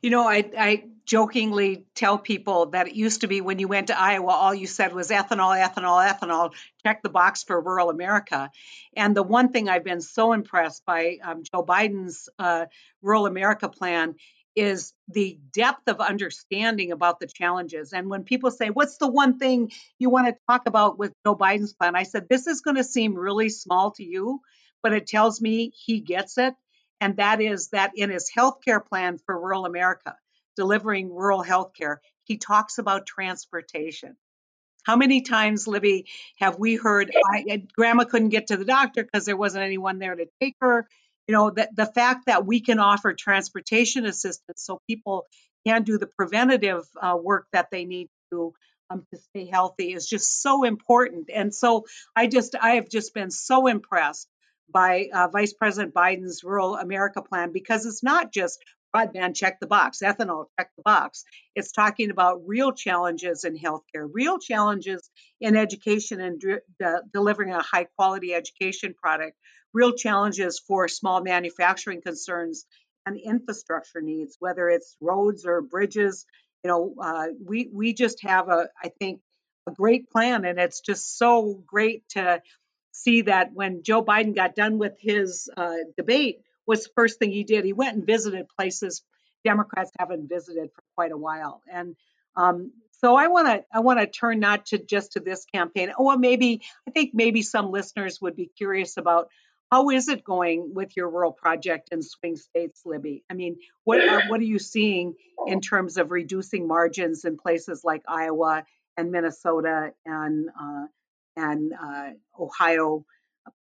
You 0.01 0.11
know, 0.11 0.27
I, 0.27 0.51
I 0.57 0.85
jokingly 1.05 1.85
tell 1.95 2.19
people 2.19 2.67
that 2.67 2.89
it 2.89 2.95
used 2.95 3.23
to 3.23 3.27
be 3.29 3.41
when 3.41 3.59
you 3.59 3.69
went 3.69 3.89
to 3.89 3.99
Iowa, 3.99 4.31
all 4.31 4.55
you 4.55 4.67
said 4.67 4.93
was 4.93 5.09
ethanol, 5.09 5.57
ethanol, 5.59 6.07
ethanol, 6.07 6.53
check 6.83 7.03
the 7.03 7.09
box 7.09 7.43
for 7.43 7.61
rural 7.61 7.91
America. 7.91 8.51
And 8.95 9.17
the 9.17 9.23
one 9.23 9.51
thing 9.51 9.69
I've 9.69 9.85
been 9.85 10.01
so 10.01 10.33
impressed 10.33 10.85
by 10.85 11.19
um, 11.23 11.43
Joe 11.45 11.65
Biden's 11.65 12.29
uh, 12.39 12.67
rural 13.03 13.27
America 13.27 13.69
plan 13.69 14.17
is 14.55 14.93
the 15.09 15.39
depth 15.53 15.89
of 15.89 16.01
understanding 16.01 16.93
about 16.93 17.21
the 17.21 17.27
challenges. 17.27 17.93
And 17.93 18.11
when 18.11 18.25
people 18.25 18.51
say, 18.51 18.71
What's 18.71 18.99
the 18.99 19.09
one 19.09 19.39
thing 19.39 19.71
you 19.99 20.11
want 20.11 20.27
to 20.27 20.37
talk 20.51 20.63
about 20.67 20.99
with 20.99 21.13
Joe 21.25 21.37
Biden's 21.37 21.73
plan? 21.73 21.95
I 21.95 22.03
said, 22.03 22.29
This 22.29 22.47
is 22.47 22.61
going 22.61 22.77
to 22.77 22.85
seem 22.85 23.15
really 23.15 23.51
small 23.51 23.93
to 23.93 24.05
you, 24.05 24.41
but 24.83 24.93
it 24.93 25.07
tells 25.07 25.41
me 25.41 25.73
he 25.75 26.01
gets 26.01 26.39
it 26.39 26.55
and 27.01 27.17
that 27.17 27.41
is 27.41 27.69
that 27.69 27.93
in 27.95 28.11
his 28.11 28.31
healthcare 28.37 28.85
plan 28.85 29.19
for 29.19 29.39
rural 29.39 29.67
America, 29.67 30.17
delivering 30.57 31.13
rural 31.13 31.43
healthcare, 31.43 31.99
he 32.25 32.37
talks 32.37 32.79
about 32.79 33.07
transportation. 33.07 34.17
How 34.85 34.97
many 34.97 35.21
times, 35.21 35.67
Libby, 35.67 36.07
have 36.39 36.59
we 36.59 36.77
heard 36.77 37.13
I, 37.33 37.63
grandma 37.77 38.05
couldn't 38.05 38.31
get 38.31 38.49
to 38.49 38.57
the 38.57 38.65
doctor 38.65 39.05
because 39.05 39.27
there 39.27 39.37
wasn't 39.37 39.65
anyone 39.65 39.99
there 39.99 40.15
to 40.15 40.27
take 40.41 40.57
her? 40.61 40.89
You 41.27 41.35
know, 41.35 41.51
that 41.51 41.77
the 41.77 41.87
fact 41.87 42.27
that 42.27 42.47
we 42.47 42.61
can 42.61 42.79
offer 42.79 43.13
transportation 43.13 44.07
assistance 44.07 44.63
so 44.63 44.81
people 44.89 45.27
can 45.67 45.83
do 45.83 45.99
the 45.99 46.07
preventative 46.07 46.85
uh, 47.01 47.19
work 47.21 47.47
that 47.53 47.71
they 47.71 47.85
need 47.85 48.09
to 48.31 48.55
um, 48.91 49.07
to 49.13 49.21
stay 49.21 49.47
healthy 49.47 49.93
is 49.93 50.07
just 50.07 50.41
so 50.41 50.65
important. 50.65 51.29
And 51.33 51.55
so 51.55 51.85
I 52.17 52.27
just 52.27 52.55
I 52.59 52.77
have 52.77 52.89
just 52.89 53.13
been 53.13 53.31
so 53.31 53.67
impressed 53.67 54.29
by 54.73 55.09
uh, 55.13 55.29
Vice 55.29 55.53
President 55.53 55.95
Biden's 55.95 56.45
Rural 56.45 56.77
America 56.77 57.23
plan 57.23 57.53
because 57.53 57.87
it's 57.87 58.03
not 58.03 58.33
just 58.33 58.59
broadband 58.95 59.35
check 59.35 59.61
the 59.61 59.67
box, 59.67 59.99
ethanol 60.03 60.47
check 60.59 60.71
the 60.77 60.83
box. 60.83 61.25
It's 61.55 61.73
talking 61.73 62.11
about 62.11 62.43
real 62.47 62.73
challenges 62.73 63.45
in 63.45 63.57
healthcare, 63.59 64.09
real 64.11 64.39
challenges 64.39 65.11
in 65.41 65.57
education 65.57 66.21
and 66.21 66.41
de- 66.41 67.03
delivering 67.13 67.53
a 67.53 67.63
high 67.63 67.87
quality 67.97 68.35
education 68.35 68.95
product, 68.95 69.37
real 69.73 69.93
challenges 69.93 70.59
for 70.59 70.89
small 70.89 71.23
manufacturing 71.23 72.01
concerns 72.01 72.65
and 73.07 73.19
infrastructure 73.19 74.01
needs, 74.01 74.37
whether 74.41 74.69
it's 74.69 74.97
roads 75.01 75.45
or 75.45 75.61
bridges. 75.63 76.27
You 76.65 76.69
know, 76.69 76.95
uh, 77.01 77.27
we 77.45 77.71
we 77.73 77.95
just 77.95 78.23
have 78.23 78.49
a 78.49 78.69
I 78.83 78.91
think 78.99 79.21
a 79.67 79.71
great 79.71 80.11
plan, 80.11 80.45
and 80.45 80.59
it's 80.59 80.81
just 80.81 81.17
so 81.19 81.63
great 81.67 82.09
to 82.11 82.43
see 82.99 83.23
that 83.23 83.53
when 83.53 83.83
Joe 83.83 84.05
Biden 84.05 84.35
got 84.35 84.55
done 84.55 84.79
with 84.79 84.97
his 84.99 85.49
uh, 85.57 85.77
debate, 85.97 86.43
was 86.67 86.85
the 86.85 86.91
first 86.95 87.19
thing 87.19 87.33
he 87.33 87.45
did. 87.45 87.65
He 87.65 87.73
went 87.73 87.97
and 87.97 88.07
visited 88.07 88.47
places 88.59 89.03
Democrats 89.45 89.91
haven't 89.99 90.29
visited 90.29 90.71
for 90.75 90.83
quite 90.95 91.13
a 91.13 91.17
while. 91.17 91.63
And 91.73 91.97
um, 92.37 92.73
so 93.01 93.17
I 93.17 93.29
want 93.29 93.47
to 93.49 93.65
I 93.73 93.81
want 93.81 94.01
to 94.01 94.07
turn 94.07 94.41
not 94.41 94.67
to 94.67 94.79
just 94.79 95.13
to 95.13 95.21
this 95.21 95.45
campaign. 95.47 95.93
Oh, 95.97 96.05
well, 96.05 96.19
maybe 96.19 96.63
I 96.87 96.91
think 96.91 97.13
maybe 97.15 97.43
some 97.43 97.71
listeners 97.71 98.21
would 98.21 98.37
be 98.37 98.51
curious 98.57 98.97
about 98.97 99.29
how 99.71 99.91
is 99.91 100.09
it 100.09 100.25
going 100.25 100.73
with 100.75 100.97
your 100.97 101.11
rural 101.11 101.33
project 101.33 101.91
in 101.93 102.03
swing 102.03 102.37
states, 102.37 102.83
Libby? 102.85 103.23
I 103.31 103.35
mean, 103.35 103.59
what 103.85 104.01
are, 104.01 104.23
what 104.29 104.41
are 104.41 104.45
you 104.45 104.59
seeing 104.59 105.15
in 105.47 105.61
terms 105.61 105.99
of 105.99 106.11
reducing 106.11 106.67
margins 106.67 107.27
in 107.27 107.37
places 107.37 107.83
like 107.85 108.03
Iowa 108.09 108.65
and 108.97 109.13
Minnesota 109.13 109.93
and 110.07 110.49
uh, 110.59 110.87
and 111.39 111.73
uh, 111.73 112.11
Ohio, 112.39 113.05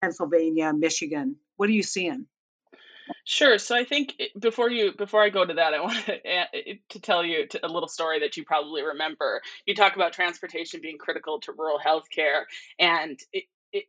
Pennsylvania, 0.01 0.73
Michigan? 0.73 1.37
What 1.55 1.69
are 1.69 1.73
you 1.73 1.83
seeing? 1.83 2.25
Sure. 3.23 3.57
So 3.57 3.75
I 3.75 3.83
think 3.83 4.13
before 4.39 4.69
you 4.69 4.91
before 4.97 5.23
I 5.23 5.29
go 5.29 5.45
to 5.45 5.53
that, 5.55 5.73
I 5.73 5.79
want 5.81 6.05
to, 6.05 6.75
to 6.89 6.99
tell 6.99 7.23
you 7.23 7.47
a 7.63 7.67
little 7.67 7.89
story 7.89 8.21
that 8.21 8.37
you 8.37 8.43
probably 8.43 8.83
remember. 8.83 9.41
You 9.65 9.75
talk 9.75 9.95
about 9.95 10.13
transportation 10.13 10.81
being 10.81 10.97
critical 10.97 11.39
to 11.41 11.53
rural 11.57 11.79
healthcare, 11.79 12.43
and 12.79 13.17
it, 13.31 13.45
it, 13.71 13.85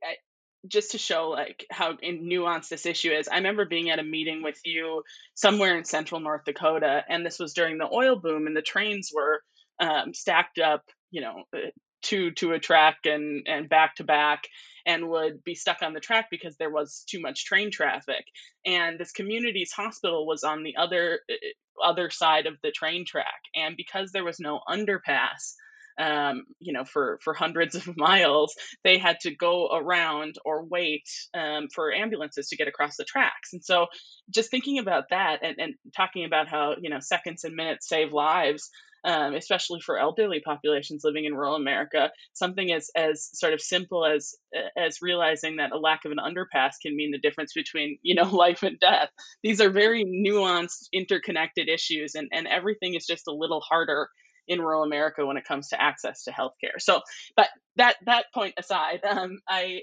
just 0.67 0.93
to 0.93 0.99
show 0.99 1.29
like 1.31 1.67
how 1.71 1.95
nuanced 1.95 2.69
this 2.69 2.87
issue 2.87 3.13
is. 3.13 3.29
I 3.29 3.37
remember 3.37 3.65
being 3.65 3.91
at 3.91 3.99
a 3.99 4.05
meeting 4.05 4.43
with 4.43 4.61
you 4.65 5.03
somewhere 5.35 5.77
in 5.77 5.85
central 5.85 6.21
North 6.21 6.45
Dakota, 6.45 7.05
and 7.09 7.25
this 7.25 7.39
was 7.39 7.55
during 7.55 7.79
the 7.79 7.89
oil 7.91 8.17
boom, 8.17 8.47
and 8.47 8.57
the 8.57 8.63
trains 8.63 9.11
were 9.15 9.43
um, 9.81 10.13
stacked 10.15 10.59
up, 10.59 10.85
you 11.11 11.21
know, 11.21 11.45
uh, 11.55 11.71
two 12.03 12.31
to 12.33 12.53
a 12.53 12.59
track 12.59 12.99
and 13.05 13.47
and 13.47 13.69
back 13.69 13.97
to 13.97 14.05
back 14.05 14.45
and 14.87 15.09
would 15.09 15.45
be 15.45 15.55
stuck 15.55 15.83
on 15.83 15.93
the 15.93 16.01
track 16.01 16.29
because 16.31 16.57
there 16.57 16.71
was 16.71 17.05
too 17.09 17.21
much 17.21 17.45
train 17.45 17.71
traffic 17.71 18.25
and 18.65 18.99
this 18.99 19.13
community's 19.13 19.73
hospital 19.73 20.27
was 20.27 20.45
on 20.45 20.63
the 20.63 20.77
other 20.77 21.21
uh, 21.31 21.85
other 21.85 22.11
side 22.11 22.47
of 22.47 22.55
the 22.63 22.71
train 22.71 23.05
track 23.07 23.41
and 23.55 23.77
because 23.77 24.11
there 24.13 24.25
was 24.25 24.41
no 24.41 24.61
underpass 24.69 25.55
um, 25.99 26.45
you 26.61 26.73
know, 26.73 26.85
for 26.85 27.19
for 27.23 27.35
hundreds 27.35 27.75
of 27.75 27.89
miles, 27.97 28.55
they 28.85 28.99
had 28.99 29.19
to 29.21 29.35
go 29.35 29.69
around 29.73 30.37
or 30.45 30.65
wait 30.65 31.09
um, 31.35 31.69
for 31.75 31.93
ambulances 31.93 32.49
to 32.49 32.57
get 32.57 32.69
across 32.69 32.97
the 32.97 33.05
tracks. 33.05 33.53
And 33.53 33.65
so, 33.65 33.87
just 34.31 34.51
thinking 34.51 34.79
about 34.79 35.05
that 35.11 35.41
and, 35.43 35.57
and 35.59 35.75
talking 35.97 36.25
about 36.25 36.49
how 36.49 36.77
you 36.81 36.89
know 36.89 37.01
seconds 37.01 37.45
and 37.45 37.57
minutes 37.57 37.89
save 37.89 38.13
lives, 38.13 38.71
um, 39.05 39.35
especially 39.35 39.81
for 39.81 39.99
elderly 39.99 40.41
populations 40.41 41.03
living 41.05 41.25
in 41.25 41.35
rural 41.35 41.55
America. 41.55 42.11
Something 42.33 42.73
as 42.73 42.91
as 42.97 43.31
sort 43.33 43.53
of 43.53 43.61
simple 43.61 44.05
as 44.05 44.35
as 44.77 45.03
realizing 45.03 45.57
that 45.57 45.73
a 45.73 45.79
lack 45.79 46.05
of 46.05 46.13
an 46.13 46.19
underpass 46.19 46.73
can 46.81 46.97
mean 46.97 47.11
the 47.11 47.19
difference 47.19 47.53
between 47.55 47.99
you 48.03 48.15
know 48.15 48.25
life 48.35 48.63
and 48.63 48.79
death. 48.81 49.11
These 49.43 49.61
are 49.61 49.71
very 49.71 50.05
nuanced, 50.05 50.89
interconnected 50.93 51.69
issues, 51.69 52.15
and 52.15 52.29
and 52.33 52.47
everything 52.47 52.95
is 52.95 53.07
just 53.07 53.29
a 53.29 53.35
little 53.35 53.61
harder 53.61 54.09
in 54.49 54.61
rural 54.61 54.83
America 54.83 55.25
when 55.27 55.37
it 55.37 55.45
comes 55.45 55.69
to 55.69 55.81
access 55.81 56.25
to 56.25 56.33
healthcare. 56.33 56.79
So, 56.79 57.03
but 57.37 57.49
that 57.77 57.97
that 58.07 58.27
point 58.35 58.55
aside, 58.59 59.01
um, 59.09 59.39
I 59.49 59.83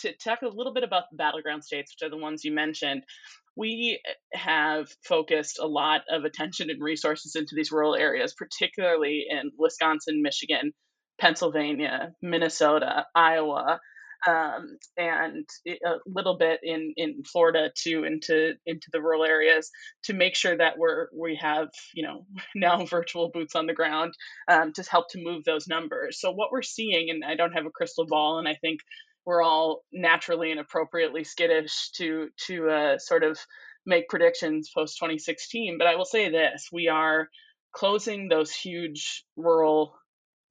to 0.00 0.12
talk 0.16 0.42
a 0.42 0.48
little 0.48 0.72
bit 0.72 0.84
about 0.84 1.04
the 1.10 1.16
battleground 1.16 1.64
states, 1.64 1.92
which 1.92 2.06
are 2.06 2.10
the 2.10 2.20
ones 2.20 2.44
you 2.44 2.52
mentioned 2.52 3.04
we 3.56 4.00
have 4.32 4.88
focused 5.04 5.58
a 5.58 5.66
lot 5.66 6.02
of 6.08 6.24
attention 6.24 6.70
and 6.70 6.82
resources 6.82 7.34
into 7.34 7.54
these 7.54 7.72
rural 7.72 7.94
areas, 7.94 8.34
particularly 8.34 9.26
in 9.28 9.50
Wisconsin, 9.58 10.22
Michigan, 10.22 10.72
Pennsylvania, 11.20 12.12
Minnesota, 12.22 13.06
Iowa, 13.14 13.80
um, 14.26 14.76
and 14.98 15.46
a 15.66 15.94
little 16.06 16.36
bit 16.36 16.60
in, 16.62 16.92
in 16.96 17.22
Florida 17.24 17.70
too, 17.74 18.04
into 18.04 18.52
into 18.66 18.88
the 18.92 19.00
rural 19.00 19.24
areas 19.24 19.70
to 20.04 20.12
make 20.12 20.36
sure 20.36 20.56
that 20.56 20.78
we're 20.78 21.08
we 21.18 21.38
have 21.40 21.68
you 21.94 22.06
know 22.06 22.26
now 22.54 22.84
virtual 22.84 23.30
boots 23.30 23.54
on 23.54 23.66
the 23.66 23.74
ground 23.74 24.14
um, 24.48 24.72
to 24.74 24.84
help 24.90 25.06
to 25.10 25.22
move 25.22 25.44
those 25.44 25.68
numbers. 25.68 26.20
So 26.20 26.30
what 26.32 26.52
we're 26.52 26.62
seeing, 26.62 27.08
and 27.10 27.24
I 27.24 27.34
don't 27.34 27.52
have 27.52 27.66
a 27.66 27.70
crystal 27.70 28.06
ball, 28.06 28.38
and 28.38 28.48
I 28.48 28.56
think 28.60 28.80
we're 29.24 29.42
all 29.42 29.82
naturally 29.92 30.50
and 30.50 30.60
appropriately 30.60 31.24
skittish 31.24 31.90
to 31.92 32.28
to 32.46 32.68
uh, 32.68 32.98
sort 32.98 33.22
of 33.22 33.38
make 33.86 34.08
predictions 34.08 34.70
post 34.74 34.98
2016. 34.98 35.78
But 35.78 35.86
I 35.86 35.96
will 35.96 36.04
say 36.04 36.30
this: 36.30 36.68
we 36.72 36.88
are 36.88 37.28
closing 37.72 38.28
those 38.28 38.52
huge 38.52 39.24
rural 39.36 39.94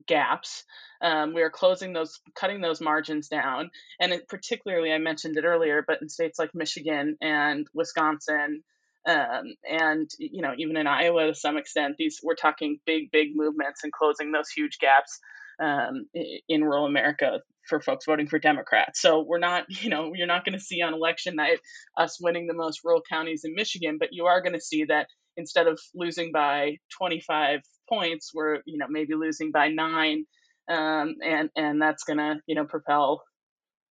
gaps. 0.07 0.63
Um, 1.01 1.33
we 1.33 1.41
are 1.41 1.49
closing 1.49 1.93
those, 1.93 2.19
cutting 2.35 2.61
those 2.61 2.81
margins 2.81 3.27
down, 3.27 3.69
and 3.99 4.11
it, 4.11 4.27
particularly, 4.27 4.91
I 4.91 4.97
mentioned 4.97 5.37
it 5.37 5.45
earlier, 5.45 5.83
but 5.85 6.01
in 6.01 6.09
states 6.09 6.37
like 6.37 6.53
Michigan 6.53 7.17
and 7.21 7.67
Wisconsin, 7.73 8.63
um, 9.07 9.43
and 9.69 10.09
you 10.17 10.41
know 10.41 10.53
even 10.57 10.77
in 10.77 10.87
Iowa 10.87 11.27
to 11.27 11.35
some 11.35 11.57
extent, 11.57 11.95
these 11.97 12.19
we're 12.23 12.35
talking 12.35 12.79
big, 12.85 13.11
big 13.11 13.29
movements 13.33 13.83
and 13.83 13.93
closing 13.93 14.31
those 14.31 14.49
huge 14.49 14.77
gaps 14.79 15.19
um, 15.59 16.05
in 16.47 16.63
rural 16.63 16.85
America 16.85 17.39
for 17.69 17.79
folks 17.79 18.05
voting 18.05 18.27
for 18.27 18.39
Democrats. 18.39 19.01
So 19.01 19.21
we're 19.21 19.39
not, 19.39 19.65
you 19.69 19.89
know, 19.89 20.11
you're 20.13 20.27
not 20.27 20.45
going 20.45 20.57
to 20.57 20.63
see 20.63 20.81
on 20.81 20.93
election 20.93 21.35
night 21.35 21.59
us 21.97 22.19
winning 22.21 22.47
the 22.47 22.53
most 22.53 22.81
rural 22.83 23.01
counties 23.07 23.43
in 23.45 23.55
Michigan, 23.55 23.97
but 23.99 24.09
you 24.11 24.25
are 24.25 24.41
going 24.41 24.53
to 24.53 24.61
see 24.61 24.85
that 24.85 25.07
instead 25.37 25.67
of 25.67 25.79
losing 25.95 26.31
by 26.31 26.77
25 26.97 27.61
points, 27.87 28.31
we're, 28.33 28.59
you 28.65 28.77
know, 28.77 28.87
maybe 28.89 29.15
losing 29.15 29.51
by 29.51 29.69
nine, 29.69 30.25
um, 30.69 31.15
and 31.23 31.49
and 31.55 31.81
that's 31.81 32.03
going 32.03 32.17
to, 32.17 32.35
you 32.45 32.55
know, 32.55 32.65
propel 32.65 33.23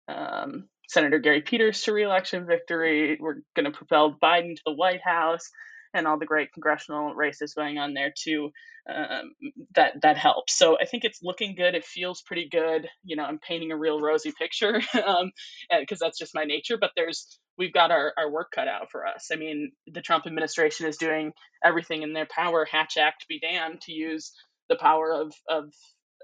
um, 0.09 0.69
Senator 0.89 1.19
Gary 1.19 1.43
Peters 1.43 1.83
to 1.83 1.93
reelection 1.93 2.47
victory. 2.47 3.17
We're 3.21 3.41
going 3.55 3.65
to 3.65 3.77
propel 3.77 4.17
Biden 4.23 4.57
to 4.57 4.63
the 4.67 4.73
White 4.73 5.01
House 5.05 5.51
and 5.97 6.07
all 6.07 6.19
the 6.19 6.27
great 6.27 6.53
congressional 6.53 7.15
races 7.15 7.55
going 7.55 7.79
on 7.79 7.95
there 7.95 8.13
too. 8.17 8.51
Um, 8.89 9.33
that 9.75 10.03
that 10.03 10.17
helps. 10.17 10.57
So 10.57 10.79
I 10.81 10.85
think 10.85 11.05
it's 11.05 11.21
looking 11.23 11.57
good. 11.57 11.75
It 11.75 11.85
feels 11.85 12.23
pretty 12.23 12.49
good. 12.49 12.89
You 13.05 13.17
know, 13.17 13.25
I'm 13.25 13.39
painting 13.39 13.73
a 13.73 13.77
real 13.77 14.01
rosy 14.01 14.33
picture 14.39 14.81
because 14.93 15.05
um, 15.07 15.99
that's 16.01 16.19
just 16.19 16.35
my 16.35 16.45
nature. 16.45 16.77
But 16.79 16.93
there's 16.95 17.39
we've 17.59 17.73
got 17.73 17.91
our, 17.91 18.13
our 18.17 18.31
work 18.31 18.53
cut 18.55 18.69
out 18.69 18.91
for 18.93 19.07
us. 19.07 19.31
I 19.33 19.37
mean, 19.37 19.73
the 19.87 20.03
Trump 20.03 20.27
administration 20.27 20.87
is 20.87 20.99
doing 20.99 21.33
everything 21.65 22.03
in 22.03 22.13
their 22.13 22.27
power, 22.27 22.67
Hatch 22.71 22.97
Act 22.97 23.27
be 23.29 23.41
damned, 23.41 23.81
to 23.83 23.93
use 23.93 24.33
the 24.69 24.77
power 24.77 25.13
of 25.13 25.33
of 25.49 25.73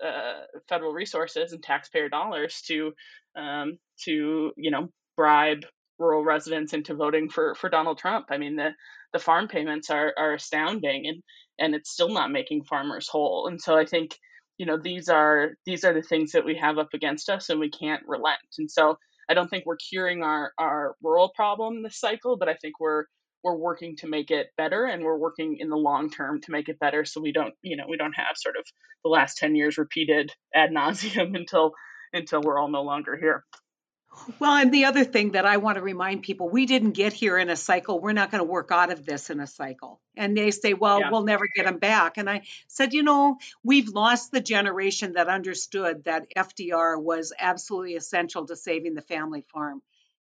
uh, 0.05 0.43
federal 0.69 0.93
resources 0.93 1.53
and 1.53 1.63
taxpayer 1.63 2.09
dollars 2.09 2.63
to 2.67 2.93
um, 3.37 3.79
to 4.05 4.53
you 4.57 4.71
know 4.71 4.89
bribe 5.17 5.65
rural 5.99 6.25
residents 6.25 6.73
into 6.73 6.95
voting 6.95 7.29
for 7.29 7.55
for 7.55 7.69
Donald 7.69 7.99
Trump. 7.99 8.27
I 8.31 8.39
mean, 8.39 8.57
the 8.57 8.71
the 9.13 9.19
farm 9.19 9.49
payments 9.49 9.91
are 9.91 10.13
are 10.17 10.35
astounding, 10.35 11.07
and 11.07 11.23
and 11.59 11.75
it's 11.75 11.91
still 11.91 12.11
not 12.11 12.31
making 12.31 12.65
farmers 12.65 13.09
whole. 13.09 13.47
And 13.49 13.61
so 13.61 13.77
I 13.77 13.85
think 13.85 14.17
you 14.59 14.67
know 14.67 14.79
these 14.83 15.09
are 15.09 15.53
these 15.67 15.85
are 15.85 15.95
the 15.95 16.03
things 16.03 16.33
that 16.33 16.45
we 16.45 16.57
have 16.57 16.79
up 16.79 16.95
against 16.95 17.29
us, 17.29 17.49
and 17.51 17.61
we 17.61 17.71
can't 17.71 18.03
relent. 18.07 18.39
And 18.59 18.71
so 18.71 18.97
I 19.29 19.35
don't 19.35 19.49
think 19.49 19.65
we're 19.67 19.77
curing 19.77 20.23
our 20.23 20.53
our 20.59 20.95
rural 21.03 21.31
problem 21.35 21.83
this 21.83 21.99
cycle, 21.99 22.37
but 22.37 22.49
I 22.49 22.55
think 22.55 22.81
we're 22.81 23.05
we're 23.43 23.57
working 23.57 23.97
to 23.97 24.07
make 24.07 24.31
it 24.31 24.49
better 24.57 24.85
and 24.85 25.03
we're 25.03 25.19
working 25.19 25.57
in 25.59 25.69
the 25.69 25.77
long 25.77 26.11
term 26.11 26.41
to 26.41 26.53
make 26.53 26.69
it 26.69 26.79
better 26.79 27.05
so 27.05 27.21
we 27.21 27.33
don't 27.33 27.55
you 27.63 27.77
know 27.77 27.85
we 27.89 27.97
don't 27.97 28.15
have 28.15 28.37
sort 28.37 28.57
of 28.57 28.65
the 29.05 29.11
last 29.11 29.37
10 29.39 29.55
years 29.57 29.79
repeated 29.79 30.33
ad 30.55 30.71
nauseum 30.71 31.37
until 31.37 31.73
until 32.13 32.41
we're 32.41 32.59
all 32.59 32.69
no 32.69 32.83
longer 32.83 33.17
here 33.17 33.45
well, 34.39 34.57
and 34.57 34.73
the 34.73 34.85
other 34.85 35.05
thing 35.05 35.33
that 35.33 35.47
I 35.47 35.57
want 35.57 35.77
to 35.77 35.83
remind 35.83 36.23
people, 36.23 36.49
we 36.49 36.67
didn't 36.67 36.93
get 36.93 37.13
here 37.13 37.39
in 37.39 37.51
a 37.51 37.57
cycle. 37.57 38.01
We're 38.01 38.13
not 38.13 38.31
going 38.31 38.41
to 38.41 38.51
work 38.51 38.71
out 38.71 38.93
of 38.93 39.05
this 39.05 39.31
in 39.31 39.41
a 39.41 39.47
cycle. 39.47 40.01
And 40.17 40.37
they 40.37 40.51
say, 40.51 40.75
well, 40.75 41.01
yeah. 41.01 41.11
we'll 41.11 41.25
never 41.25 41.47
get 41.55 41.65
them 41.65 41.79
back. 41.79 42.19
And 42.19 42.29
I 42.29 42.43
said, 42.69 42.93
you 42.93 43.03
know, 43.03 43.39
we've 43.65 43.89
lost 43.89 44.31
the 44.31 44.41
generation 44.41 45.15
that 45.15 45.29
understood 45.29 46.05
that 46.05 46.27
FDR 46.37 47.01
was 47.01 47.33
absolutely 47.39 47.97
essential 47.97 48.47
to 48.47 48.57
saving 48.57 48.95
the 48.95 49.03
family 49.03 49.45
farm. 49.53 49.83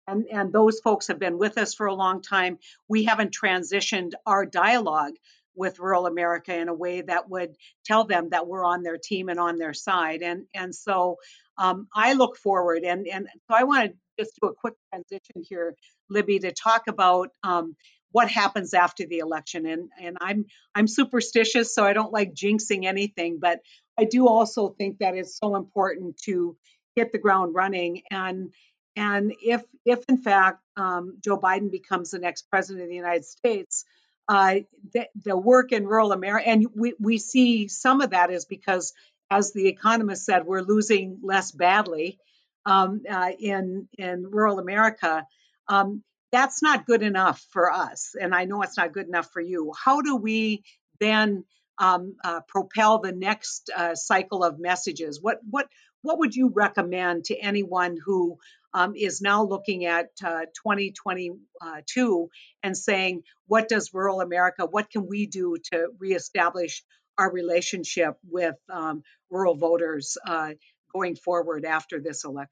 And, 0.08 0.26
and 0.32 0.54
those 0.54 0.80
folks 0.80 1.08
have 1.08 1.20
been 1.20 1.38
with 1.38 1.58
us 1.58 1.74
for 1.74 1.88
a 1.88 1.94
long 1.94 2.22
time. 2.22 2.60
We 2.88 3.06
haven't 3.06 3.38
transitioned 3.38 4.14
our 4.26 4.46
dialogue 4.46 5.14
with 5.58 5.80
rural 5.80 6.06
America 6.06 6.56
in 6.56 6.70
a 6.70 6.74
way 6.74 7.02
that 7.02 7.30
would 7.30 7.56
tell 7.86 8.06
them 8.06 8.30
that 8.30 8.48
we're 8.48 8.64
on 8.64 8.84
their 8.84 8.98
team 8.98 9.30
and 9.30 9.40
on 9.40 9.58
their 9.58 9.74
side. 9.74 10.22
And 10.22 10.46
and 10.54 10.74
so 10.74 11.18
um, 11.58 11.88
I 11.94 12.14
look 12.14 12.38
forward 12.38 12.84
and 12.84 13.08
and 13.08 13.28
so 13.50 13.58
I 13.58 13.64
want 13.64 13.92
to 13.92 13.98
just 14.20 14.38
do 14.42 14.48
a 14.48 14.54
quick 14.54 14.76
transition 14.92 15.44
here, 15.48 15.76
Libby, 16.10 16.40
to 16.40 16.52
talk 16.52 16.84
about 16.88 17.30
um, 17.44 17.76
what 18.12 18.30
happens 18.30 18.74
after 18.74 19.06
the 19.06 19.20
election. 19.20 19.66
And 19.66 19.90
and 20.00 20.18
I'm 20.22 20.46
I'm 20.76 20.88
superstitious, 20.88 21.74
so 21.74 21.84
I 21.84 21.94
don't 21.94 22.14
like 22.14 22.34
jinxing 22.34 22.86
anything, 22.86 23.40
but 23.42 23.60
I 24.00 24.06
do 24.06 24.28
also 24.28 24.70
think 24.70 25.00
that 25.00 25.16
it's 25.16 25.38
so 25.38 25.56
important 25.56 26.18
to 26.26 26.56
hit 26.96 27.12
the 27.12 27.20
ground 27.20 27.54
running 27.54 28.02
and 28.10 28.52
and 28.98 29.34
if 29.44 29.64
if 29.86 30.04
in 30.10 30.18
fact 30.18 30.60
um, 30.76 31.20
Joe 31.24 31.40
Biden 31.40 31.72
becomes 31.72 32.12
the 32.12 32.20
next 32.20 32.50
president 32.50 32.84
of 32.84 32.90
the 32.90 32.96
United 32.96 33.26
States, 33.26 33.86
uh, 34.30 34.56
the, 34.94 35.08
the, 35.24 35.38
work 35.38 35.72
in 35.72 35.86
rural 35.86 36.12
America, 36.12 36.48
and 36.48 36.68
we, 36.76 36.94
we 37.00 37.18
see 37.18 37.68
some 37.68 38.02
of 38.02 38.10
that 38.12 38.30
is 38.32 38.46
because, 38.46 38.94
as 39.32 39.54
the 39.54 39.68
economist 39.68 40.26
said, 40.26 40.46
we're 40.46 40.62
losing 40.62 41.20
less 41.24 41.52
badly 41.52 42.20
um, 42.66 43.02
uh, 43.10 43.32
in 43.40 43.88
in 43.98 44.30
rural 44.30 44.60
America. 44.60 45.26
Um, 45.70 46.04
that's 46.32 46.62
not 46.62 46.86
good 46.86 47.04
enough 47.04 47.46
for 47.52 47.72
us, 47.72 48.16
and 48.20 48.36
I 48.36 48.46
know 48.46 48.62
it's 48.62 48.78
not 48.78 48.92
good 48.92 49.08
enough 49.08 49.32
for 49.32 49.42
you. 49.42 49.72
How 49.82 50.02
do 50.02 50.18
we 50.18 50.64
then 51.00 51.46
um, 51.78 52.16
uh, 52.24 52.42
propel 52.48 53.00
the 53.00 53.14
next 53.14 53.70
uh, 53.76 53.96
cycle 53.96 54.44
of 54.44 54.60
messages? 54.60 55.22
What 55.22 55.40
what 55.50 55.68
what 56.08 56.20
would 56.20 56.34
you 56.34 56.54
recommend 56.56 57.26
to 57.26 57.38
anyone 57.38 57.98
who 58.06 58.38
um, 58.74 58.94
is 58.96 59.22
now 59.22 59.44
looking 59.44 59.86
at 59.86 60.10
uh, 60.24 60.46
2022 60.64 62.30
and 62.64 62.78
saying, 62.78 63.24
what 63.48 63.68
does 63.68 63.94
rural 63.94 64.22
America, 64.22 64.66
what 64.66 64.90
can 64.90 65.06
we 65.06 65.26
do 65.26 65.58
to 65.74 65.90
reestablish 66.00 66.82
our 67.18 67.30
relationship 67.30 68.16
with 68.30 68.56
um, 68.72 69.04
rural 69.30 69.56
voters 69.56 70.18
uh, 70.26 70.52
going 70.94 71.18
forward 71.18 71.66
after 71.66 72.00
this 72.00 72.24
election? 72.24 72.52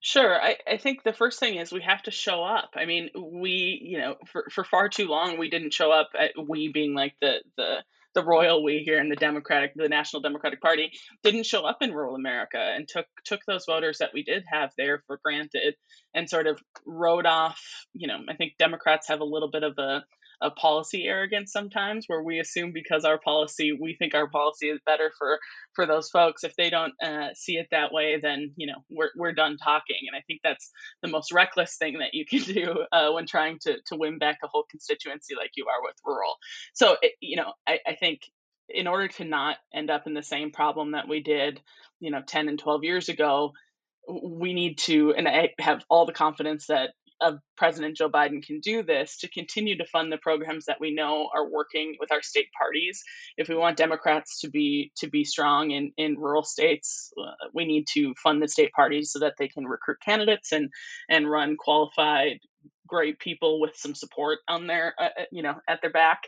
Sure. 0.00 0.38
I, 0.38 0.56
I 0.70 0.76
think 0.76 1.02
the 1.02 1.14
first 1.14 1.40
thing 1.40 1.56
is 1.56 1.72
we 1.72 1.82
have 1.82 2.02
to 2.02 2.10
show 2.10 2.44
up. 2.44 2.72
I 2.74 2.84
mean, 2.84 3.08
we, 3.16 3.80
you 3.82 3.98
know, 3.98 4.16
for, 4.26 4.44
for 4.50 4.64
far 4.64 4.90
too 4.90 5.06
long, 5.06 5.38
we 5.38 5.48
didn't 5.48 5.72
show 5.72 5.90
up 5.90 6.10
at 6.18 6.32
we 6.36 6.68
being 6.68 6.94
like 6.94 7.14
the, 7.22 7.36
the, 7.56 7.76
the 8.14 8.24
royal 8.24 8.62
we 8.62 8.82
here 8.84 9.00
in 9.00 9.08
the 9.08 9.16
Democratic, 9.16 9.72
the 9.74 9.88
National 9.88 10.22
Democratic 10.22 10.60
Party, 10.60 10.90
didn't 11.22 11.46
show 11.46 11.64
up 11.64 11.78
in 11.80 11.92
rural 11.92 12.14
America 12.14 12.58
and 12.58 12.88
took 12.88 13.06
took 13.24 13.40
those 13.46 13.64
voters 13.66 13.98
that 13.98 14.10
we 14.12 14.22
did 14.22 14.44
have 14.50 14.70
there 14.76 15.02
for 15.06 15.20
granted 15.22 15.74
and 16.14 16.28
sort 16.28 16.46
of 16.46 16.60
rode 16.86 17.26
off. 17.26 17.60
You 17.94 18.08
know, 18.08 18.18
I 18.28 18.34
think 18.34 18.54
Democrats 18.58 19.08
have 19.08 19.20
a 19.20 19.24
little 19.24 19.50
bit 19.50 19.62
of 19.62 19.78
a 19.78 20.04
a 20.40 20.50
policy 20.50 21.04
arrogance 21.04 21.52
sometimes 21.52 22.04
where 22.06 22.22
we 22.22 22.38
assume 22.38 22.72
because 22.72 23.04
our 23.04 23.18
policy 23.18 23.72
we 23.72 23.94
think 23.94 24.14
our 24.14 24.28
policy 24.28 24.68
is 24.68 24.80
better 24.86 25.12
for 25.18 25.38
for 25.74 25.86
those 25.86 26.08
folks. 26.10 26.44
If 26.44 26.56
they 26.56 26.70
don't 26.70 26.94
uh, 27.02 27.28
see 27.34 27.56
it 27.56 27.68
that 27.70 27.92
way 27.92 28.18
then 28.22 28.52
you 28.56 28.66
know 28.66 28.84
we're, 28.90 29.10
we're 29.16 29.32
done 29.32 29.56
talking. 29.56 29.96
And 30.06 30.16
i 30.16 30.22
think 30.26 30.40
that's 30.42 30.70
the 31.02 31.08
most 31.08 31.32
reckless 31.32 31.76
thing 31.76 31.98
that 31.98 32.14
you 32.14 32.24
can 32.24 32.40
do 32.54 32.84
uh, 32.92 33.10
when 33.12 33.26
trying 33.26 33.58
to 33.62 33.78
to 33.86 33.96
win 33.96 34.18
back 34.18 34.38
a 34.42 34.48
whole 34.48 34.64
constituency 34.70 35.34
like 35.36 35.52
you 35.56 35.66
are 35.66 35.82
with 35.82 35.96
rural. 36.04 36.36
So 36.74 36.96
it, 37.02 37.12
you 37.20 37.36
know 37.36 37.52
I, 37.66 37.78
I 37.86 37.94
think 37.94 38.20
in 38.68 38.86
order 38.86 39.08
to 39.08 39.24
not 39.24 39.56
end 39.74 39.90
up 39.90 40.06
in 40.06 40.14
the 40.14 40.22
same 40.22 40.52
problem 40.52 40.92
that 40.92 41.08
we 41.08 41.22
did 41.22 41.60
you 42.00 42.10
know 42.10 42.22
10 42.26 42.48
and 42.48 42.58
12 42.58 42.84
years 42.84 43.08
ago 43.08 43.52
we 44.08 44.54
need 44.54 44.78
to 44.78 45.14
and 45.14 45.28
i 45.28 45.50
have 45.58 45.84
all 45.88 46.06
the 46.06 46.12
confidence 46.12 46.66
that 46.66 46.90
of 47.20 47.38
President 47.56 47.96
Joe 47.96 48.08
Biden 48.08 48.42
can 48.42 48.60
do 48.60 48.82
this 48.82 49.18
to 49.18 49.28
continue 49.28 49.76
to 49.78 49.86
fund 49.86 50.12
the 50.12 50.18
programs 50.18 50.66
that 50.66 50.80
we 50.80 50.92
know 50.92 51.28
are 51.34 51.48
working 51.48 51.96
with 52.00 52.12
our 52.12 52.22
state 52.22 52.48
parties. 52.56 53.02
If 53.36 53.48
we 53.48 53.56
want 53.56 53.76
Democrats 53.76 54.40
to 54.40 54.50
be 54.50 54.92
to 54.98 55.08
be 55.08 55.24
strong 55.24 55.70
in 55.70 55.92
in 55.96 56.18
rural 56.18 56.42
states, 56.42 57.12
uh, 57.18 57.48
we 57.54 57.64
need 57.64 57.86
to 57.94 58.14
fund 58.22 58.42
the 58.42 58.48
state 58.48 58.72
parties 58.72 59.12
so 59.12 59.20
that 59.20 59.34
they 59.38 59.48
can 59.48 59.64
recruit 59.66 59.98
candidates 60.04 60.52
and 60.52 60.70
and 61.08 61.30
run 61.30 61.56
qualified, 61.56 62.38
great 62.86 63.18
people 63.18 63.60
with 63.60 63.76
some 63.76 63.94
support 63.94 64.38
on 64.48 64.66
their 64.66 64.94
uh, 64.98 65.04
uh 65.04 65.24
you 65.30 65.42
know 65.42 65.54
at 65.68 65.80
their 65.82 65.92
back. 65.92 66.22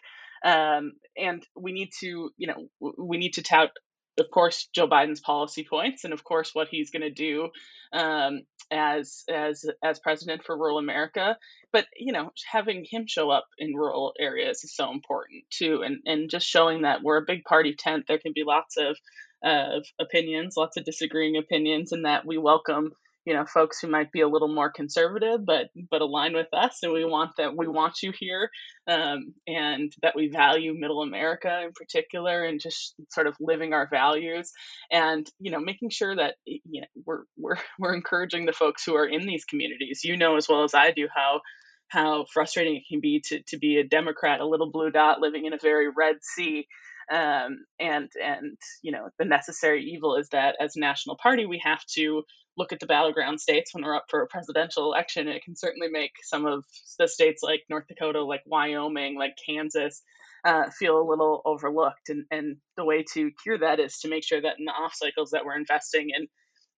Um, 0.44 0.94
and 1.16 1.44
we 1.56 1.72
need 1.72 1.90
to 2.00 2.30
you 2.36 2.46
know 2.46 2.68
we 2.98 3.16
need 3.16 3.34
to 3.34 3.42
tout 3.42 3.70
of 4.18 4.30
course 4.30 4.68
Joe 4.74 4.88
Biden's 4.88 5.20
policy 5.20 5.66
points 5.68 6.04
and 6.04 6.12
of 6.12 6.24
course 6.24 6.54
what 6.54 6.68
he's 6.68 6.90
going 6.90 7.02
to 7.02 7.10
do 7.10 7.48
um, 7.92 8.42
as 8.70 9.24
as 9.28 9.64
as 9.82 9.98
president 9.98 10.44
for 10.44 10.56
rural 10.56 10.78
America. 10.78 11.36
But 11.72 11.86
you 11.96 12.12
know, 12.12 12.30
having 12.50 12.86
him 12.88 13.06
show 13.06 13.30
up 13.30 13.46
in 13.58 13.74
rural 13.74 14.14
areas 14.18 14.64
is 14.64 14.74
so 14.74 14.90
important 14.90 15.44
too, 15.50 15.82
and 15.82 15.98
and 16.06 16.30
just 16.30 16.46
showing 16.46 16.82
that 16.82 17.02
we're 17.02 17.18
a 17.18 17.26
big 17.26 17.44
party 17.44 17.74
tent. 17.74 18.04
There 18.08 18.18
can 18.18 18.32
be 18.34 18.44
lots 18.44 18.76
of 18.76 18.96
of 19.44 19.84
opinions, 19.98 20.54
lots 20.56 20.76
of 20.76 20.84
disagreeing 20.84 21.36
opinions, 21.36 21.92
and 21.92 22.04
that 22.04 22.26
we 22.26 22.38
welcome 22.38 22.92
you 23.24 23.34
know 23.34 23.44
folks 23.44 23.78
who 23.80 23.88
might 23.88 24.10
be 24.12 24.20
a 24.20 24.28
little 24.28 24.52
more 24.52 24.70
conservative 24.70 25.44
but 25.44 25.66
but 25.90 26.02
align 26.02 26.34
with 26.34 26.48
us 26.52 26.78
and 26.82 26.92
we 26.92 27.04
want 27.04 27.30
that 27.38 27.56
we 27.56 27.66
want 27.66 28.02
you 28.02 28.12
here 28.18 28.50
um, 28.88 29.34
and 29.46 29.92
that 30.02 30.14
we 30.16 30.28
value 30.28 30.74
middle 30.76 31.02
america 31.02 31.62
in 31.64 31.72
particular 31.72 32.44
and 32.44 32.60
just 32.60 32.94
sort 33.10 33.26
of 33.26 33.36
living 33.40 33.72
our 33.72 33.88
values 33.90 34.50
and 34.90 35.28
you 35.38 35.50
know 35.50 35.60
making 35.60 35.90
sure 35.90 36.14
that 36.14 36.34
you 36.44 36.80
know 36.80 36.86
we're 37.06 37.22
we're 37.36 37.56
we're 37.78 37.94
encouraging 37.94 38.46
the 38.46 38.52
folks 38.52 38.84
who 38.84 38.94
are 38.96 39.06
in 39.06 39.26
these 39.26 39.44
communities. 39.44 40.00
You 40.04 40.16
know 40.16 40.36
as 40.36 40.48
well 40.48 40.64
as 40.64 40.74
i 40.74 40.90
do 40.90 41.08
how 41.14 41.40
how 41.88 42.24
frustrating 42.32 42.76
it 42.76 42.84
can 42.88 43.00
be 43.00 43.22
to, 43.26 43.42
to 43.48 43.58
be 43.58 43.76
a 43.76 43.86
democrat 43.86 44.40
a 44.40 44.46
little 44.46 44.70
blue 44.70 44.90
dot 44.90 45.20
living 45.20 45.44
in 45.44 45.52
a 45.52 45.58
very 45.60 45.88
red 45.88 46.16
sea 46.22 46.66
um, 47.12 47.64
and 47.80 48.10
and 48.22 48.56
you 48.82 48.92
know 48.92 49.08
the 49.18 49.24
necessary 49.24 49.84
evil 49.84 50.16
is 50.16 50.28
that 50.30 50.56
as 50.60 50.72
national 50.76 51.16
party 51.22 51.46
we 51.46 51.60
have 51.64 51.84
to 51.94 52.22
look 52.56 52.72
at 52.72 52.80
the 52.80 52.86
battleground 52.86 53.40
states 53.40 53.74
when 53.74 53.84
we're 53.84 53.96
up 53.96 54.06
for 54.08 54.22
a 54.22 54.26
presidential 54.26 54.84
election. 54.84 55.28
It 55.28 55.44
can 55.44 55.56
certainly 55.56 55.88
make 55.88 56.12
some 56.22 56.46
of 56.46 56.64
the 56.98 57.08
states 57.08 57.42
like 57.42 57.62
North 57.70 57.86
Dakota, 57.88 58.22
like 58.22 58.42
Wyoming, 58.46 59.16
like 59.16 59.36
Kansas, 59.46 60.02
uh, 60.44 60.70
feel 60.70 61.00
a 61.00 61.08
little 61.08 61.40
overlooked. 61.44 62.08
And, 62.08 62.24
and 62.30 62.56
the 62.76 62.84
way 62.84 63.04
to 63.14 63.30
cure 63.42 63.58
that 63.58 63.80
is 63.80 63.98
to 64.00 64.08
make 64.08 64.24
sure 64.24 64.40
that 64.40 64.58
in 64.58 64.64
the 64.64 64.72
off 64.72 64.94
cycles 64.94 65.30
that 65.30 65.44
we're 65.44 65.56
investing 65.56 66.10
in 66.16 66.28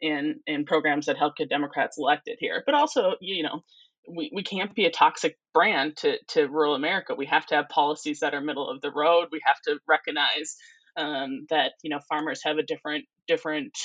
in 0.00 0.40
in 0.46 0.64
programs 0.64 1.06
that 1.06 1.16
help 1.16 1.36
get 1.36 1.48
Democrats 1.48 1.98
elected 1.98 2.36
here. 2.40 2.62
But 2.66 2.74
also, 2.74 3.14
you 3.20 3.42
know, 3.42 3.62
we, 4.08 4.30
we 4.34 4.42
can't 4.42 4.74
be 4.74 4.84
a 4.84 4.90
toxic 4.90 5.38
brand 5.54 5.96
to, 5.98 6.18
to 6.28 6.46
rural 6.46 6.74
America. 6.74 7.14
We 7.16 7.26
have 7.26 7.46
to 7.46 7.54
have 7.54 7.68
policies 7.68 8.20
that 8.20 8.34
are 8.34 8.40
middle 8.40 8.68
of 8.68 8.80
the 8.80 8.90
road. 8.90 9.28
We 9.32 9.40
have 9.46 9.60
to 9.66 9.78
recognize 9.88 10.56
um, 10.96 11.46
that 11.50 11.72
you 11.82 11.90
know 11.90 12.00
farmers 12.08 12.42
have 12.44 12.58
a 12.58 12.62
different 12.62 13.04
different 13.26 13.76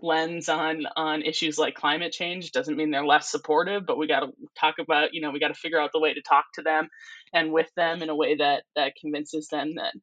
lens 0.00 0.48
on 0.48 0.86
on 0.96 1.22
issues 1.22 1.58
like 1.58 1.74
climate 1.74 2.12
change. 2.12 2.52
Doesn't 2.52 2.76
mean 2.76 2.90
they're 2.90 3.06
less 3.06 3.30
supportive 3.30 3.86
but 3.86 3.98
we 3.98 4.06
got 4.06 4.20
to 4.20 4.32
talk 4.58 4.76
about 4.78 5.14
you 5.14 5.20
know 5.20 5.30
we 5.30 5.40
got 5.40 5.48
to 5.48 5.54
figure 5.54 5.80
out 5.80 5.90
the 5.92 6.00
way 6.00 6.14
to 6.14 6.22
talk 6.22 6.46
to 6.54 6.62
them 6.62 6.88
and 7.32 7.52
with 7.52 7.68
them 7.76 8.02
in 8.02 8.08
a 8.08 8.16
way 8.16 8.36
that 8.36 8.64
that 8.76 8.94
convinces 9.00 9.48
them 9.48 9.74
that 9.76 9.94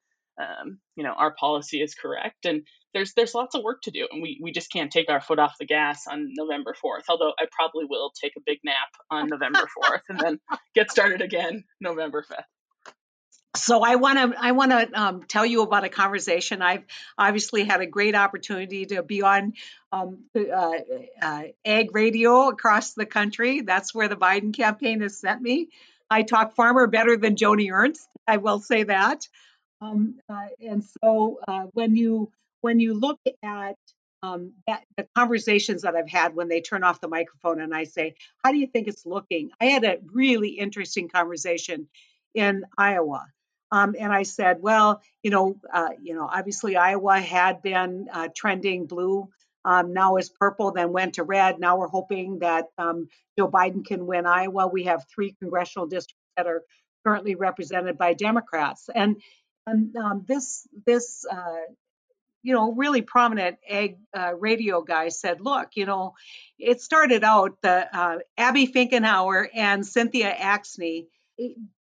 um, 0.41 0.79
you 0.95 1.03
know 1.03 1.13
our 1.13 1.33
policy 1.35 1.81
is 1.81 1.95
correct. 1.95 2.45
And 2.45 2.63
there's 2.95 3.13
there's 3.13 3.35
lots 3.35 3.53
of 3.53 3.61
work 3.61 3.81
to 3.83 3.91
do 3.91 4.07
and 4.11 4.23
we, 4.23 4.39
we 4.41 4.51
just 4.51 4.71
can't 4.71 4.91
take 4.91 5.09
our 5.09 5.21
foot 5.21 5.37
off 5.37 5.57
the 5.59 5.65
gas 5.65 6.07
on 6.07 6.31
november 6.35 6.73
4th 6.73 7.03
although 7.09 7.33
i 7.37 7.45
probably 7.51 7.85
will 7.87 8.11
take 8.19 8.31
a 8.37 8.41
big 8.45 8.57
nap 8.63 8.87
on 9.11 9.27
november 9.27 9.67
4th 9.83 10.01
and 10.09 10.19
then 10.19 10.39
get 10.73 10.89
started 10.89 11.21
again 11.21 11.63
november 11.81 12.23
5th 12.23 12.45
so 13.55 13.83
I 13.83 13.95
want 13.95 14.17
to 14.17 14.39
I 14.39 14.51
want 14.51 14.71
to 14.71 14.89
um, 15.01 15.23
tell 15.23 15.45
you 15.45 15.61
about 15.61 15.83
a 15.83 15.89
conversation. 15.89 16.61
I've 16.61 16.83
obviously 17.17 17.63
had 17.63 17.81
a 17.81 17.85
great 17.85 18.15
opportunity 18.15 18.85
to 18.87 19.03
be 19.03 19.21
on 19.21 19.53
um, 19.91 20.25
uh, 20.35 20.71
uh, 21.21 21.43
ag 21.63 21.95
radio 21.95 22.49
across 22.49 22.93
the 22.93 23.05
country. 23.05 23.61
That's 23.61 23.93
where 23.93 24.07
the 24.07 24.15
Biden 24.15 24.53
campaign 24.53 25.01
has 25.01 25.17
sent 25.19 25.41
me. 25.41 25.69
I 26.09 26.23
talk 26.23 26.55
farmer 26.55 26.87
better 26.87 27.17
than 27.17 27.35
Joni 27.35 27.71
Ernst. 27.71 28.07
I 28.27 28.37
will 28.37 28.59
say 28.59 28.83
that. 28.83 29.27
Um, 29.81 30.19
uh, 30.29 30.47
and 30.61 30.83
so 31.03 31.39
uh, 31.47 31.63
when 31.73 31.95
you 31.95 32.31
when 32.61 32.79
you 32.79 32.93
look 32.93 33.19
at 33.43 33.75
um, 34.23 34.53
that, 34.67 34.83
the 34.97 35.07
conversations 35.15 35.83
that 35.83 35.95
I've 35.95 36.09
had 36.09 36.35
when 36.35 36.47
they 36.47 36.61
turn 36.61 36.83
off 36.83 37.01
the 37.01 37.07
microphone 37.07 37.61
and 37.61 37.73
I 37.73 37.83
say, 37.83 38.15
"How 38.43 38.51
do 38.51 38.57
you 38.57 38.67
think 38.67 38.87
it's 38.87 39.05
looking?" 39.05 39.51
I 39.59 39.65
had 39.65 39.83
a 39.83 39.97
really 40.11 40.49
interesting 40.49 41.09
conversation 41.09 41.87
in 42.33 42.63
Iowa 42.77 43.25
um, 43.71 43.95
and 43.99 44.13
I 44.13 44.23
said, 44.23 44.57
well, 44.61 45.01
you 45.23 45.31
know, 45.31 45.55
uh, 45.73 45.89
you 46.01 46.15
know, 46.15 46.29
obviously 46.31 46.75
Iowa 46.75 47.19
had 47.19 47.61
been 47.61 48.07
uh, 48.11 48.29
trending 48.35 48.85
blue. 48.85 49.29
Um, 49.63 49.93
now 49.93 50.17
is 50.17 50.29
purple, 50.29 50.71
then 50.71 50.91
went 50.91 51.15
to 51.15 51.23
red. 51.23 51.59
Now 51.59 51.77
we're 51.79 51.87
hoping 51.87 52.39
that 52.39 52.65
um, 52.77 53.07
Joe 53.37 53.49
Biden 53.49 53.83
can 53.83 54.05
win 54.05 54.27
Iowa. 54.27 54.67
We 54.67 54.83
have 54.83 55.05
three 55.13 55.35
congressional 55.41 55.87
districts 55.87 56.21
that 56.37 56.45
are 56.45 56.61
currently 57.03 57.33
represented 57.33 57.97
by 57.97 58.13
Democrats, 58.13 58.89
and 58.93 59.17
and 59.65 59.95
um, 59.95 60.23
this 60.27 60.67
this 60.85 61.25
uh, 61.25 61.65
you 62.43 62.53
know 62.53 62.73
really 62.73 63.01
prominent 63.01 63.57
ag 63.67 63.97
uh, 64.15 64.35
radio 64.35 64.83
guy 64.83 65.09
said, 65.09 65.41
look, 65.41 65.69
you 65.73 65.87
know, 65.87 66.13
it 66.59 66.79
started 66.79 67.23
out 67.23 67.57
the 67.63 67.97
uh, 67.97 68.19
Abby 68.37 68.67
Finkenauer 68.67 69.47
and 69.51 69.83
Cynthia 69.83 70.31
Axne 70.31 71.07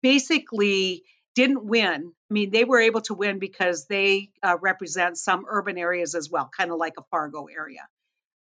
basically 0.01 1.03
didn't 1.35 1.65
win. 1.65 2.13
I 2.31 2.33
mean, 2.33 2.49
they 2.49 2.63
were 2.63 2.79
able 2.79 3.01
to 3.01 3.13
win 3.13 3.39
because 3.39 3.85
they 3.87 4.31
uh, 4.41 4.57
represent 4.61 5.17
some 5.17 5.45
urban 5.47 5.77
areas 5.77 6.15
as 6.15 6.29
well, 6.29 6.49
kind 6.57 6.71
of 6.71 6.77
like 6.77 6.93
a 6.97 7.03
Fargo 7.11 7.45
area. 7.45 7.87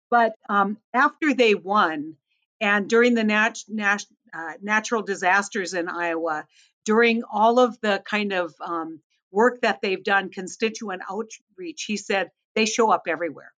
But 0.09 0.33
um, 0.49 0.77
after 0.93 1.33
they 1.33 1.55
won, 1.55 2.15
and 2.61 2.89
during 2.89 3.13
the 3.13 3.23
nat- 3.23 3.59
nat- 3.67 4.05
uh, 4.33 4.53
natural 4.61 5.01
disasters 5.01 5.73
in 5.73 5.89
Iowa, 5.89 6.47
during 6.85 7.23
all 7.23 7.59
of 7.59 7.79
the 7.81 8.01
kind 8.05 8.31
of 8.31 8.53
um, 8.61 9.01
work 9.31 9.61
that 9.61 9.81
they've 9.81 10.03
done, 10.03 10.29
constituent 10.29 11.01
outreach, 11.09 11.83
he 11.83 11.97
said 11.97 12.31
they 12.55 12.65
show 12.65 12.91
up 12.91 13.03
everywhere. 13.07 13.51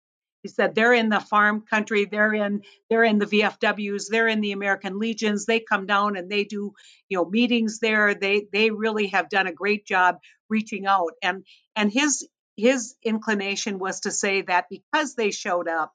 He 0.46 0.50
said 0.50 0.76
they're 0.76 0.94
in 0.94 1.10
the 1.10 1.20
farm 1.20 1.62
country, 1.68 2.06
they're 2.06 2.32
in 2.32 2.62
they're 2.88 3.04
in 3.04 3.18
the 3.18 3.26
VFWs, 3.26 4.04
they're 4.12 4.28
in 4.28 4.42
the 4.42 4.52
American 4.52 5.00
Legions. 5.00 5.48
They 5.48 5.60
come 5.60 5.88
down 5.88 6.16
and 6.16 6.30
they 6.30 6.44
do 6.44 6.76
you 7.10 7.18
know 7.18 7.26
meetings 7.26 7.80
there. 7.80 8.14
They 8.14 8.46
they 8.54 8.70
really 8.70 9.08
have 9.08 9.28
done 9.28 9.48
a 9.48 9.52
great 9.52 9.88
job 9.88 10.20
reaching 10.48 10.86
out. 10.86 11.14
And 11.24 11.48
and 11.76 11.92
his 11.92 12.28
his 12.56 12.94
inclination 13.02 13.80
was 13.80 14.02
to 14.02 14.12
say 14.12 14.44
that 14.44 14.68
because 14.70 15.16
they 15.16 15.32
showed 15.32 15.68
up, 15.68 15.94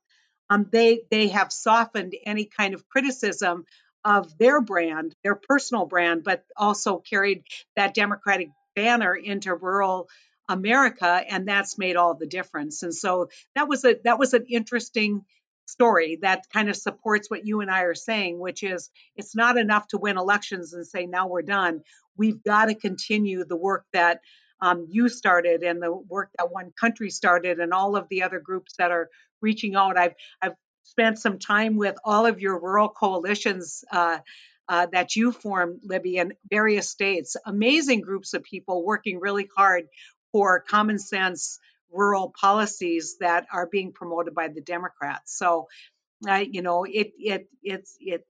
um, 0.51 0.67
they 0.73 1.03
they 1.13 1.29
have 1.29 1.53
softened 1.53 2.17
any 2.27 2.47
kind 2.47 2.75
of 2.75 2.89
criticism 2.89 3.67
of 4.05 4.37
their 4.37 4.61
brand, 4.61 5.15
their 5.23 5.37
personal 5.37 5.87
brand, 5.87 6.25
but 6.25 6.43
also 6.57 6.99
carried 6.99 7.45
that 7.77 7.95
Democratic 7.95 8.49
banner 8.75 9.15
into 9.15 9.55
rural 9.55 10.09
America, 10.51 11.07
and 11.07 11.47
that's 11.47 11.79
made 11.79 11.95
all 11.95 12.15
the 12.15 12.27
difference. 12.27 12.83
And 12.83 12.93
so 12.93 13.29
that 13.55 13.69
was 13.69 13.85
a 13.85 13.97
that 14.05 14.19
was 14.19 14.35
an 14.35 14.47
interesting 14.49 15.25
story 15.67 16.19
that 16.23 16.43
kind 16.53 16.69
of 16.69 16.77
supports 16.77 17.31
what 17.31 17.47
you 17.47 17.61
and 17.61 17.71
I 17.71 17.83
are 17.83 17.95
saying, 17.95 18.41
which 18.41 18.65
is 18.65 18.91
it's 19.15 19.37
not 19.37 19.57
enough 19.57 19.87
to 19.89 19.99
win 19.99 20.19
elections 20.19 20.73
and 20.73 20.85
say 20.85 21.07
now 21.07 21.29
we're 21.29 21.43
done. 21.43 21.83
We've 22.17 22.43
got 22.43 22.65
to 22.65 22.75
continue 22.75 23.45
the 23.45 23.57
work 23.57 23.85
that 23.93 24.21
um, 24.61 24.89
you 24.91 25.09
started 25.09 25.63
and 25.63 25.81
the 25.81 25.95
work 25.95 26.31
that 26.37 26.51
One 26.51 26.73
Country 26.79 27.11
started, 27.11 27.61
and 27.61 27.73
all 27.73 27.95
of 27.95 28.09
the 28.11 28.25
other 28.25 28.41
groups 28.41 28.75
that 28.79 28.91
are 28.91 29.09
reaching 29.41 29.77
out. 29.77 29.97
I've 29.97 30.15
I've 30.43 30.57
spent 30.83 31.21
some 31.21 31.39
time 31.39 31.77
with 31.77 31.95
all 32.05 32.27
of 32.27 32.41
your 32.41 32.59
rural 32.61 32.89
coalitions. 32.89 33.85
Uh, 33.91 34.19
uh, 34.69 34.87
that 34.93 35.17
you 35.17 35.33
formed, 35.33 35.81
Libby, 35.83 36.17
in 36.17 36.33
various 36.49 36.89
states. 36.89 37.37
Amazing 37.45 38.03
groups 38.03 38.35
of 38.35 38.45
people 38.45 38.87
working 38.87 39.19
really 39.19 39.49
hard 39.57 39.87
for 40.33 40.61
common 40.61 40.99
sense 40.99 41.59
rural 41.93 42.33
policies 42.41 43.17
that 43.21 43.47
are 43.53 43.67
being 43.67 43.93
promoted 43.93 44.35
by 44.35 44.49
the 44.49 44.61
Democrats. 44.61 45.37
So, 45.37 45.69
uh, 46.29 46.45
you 46.51 46.63
know, 46.63 46.85
it 46.85 47.13
it 47.19 47.49
it's 47.63 47.97
it. 48.01 48.27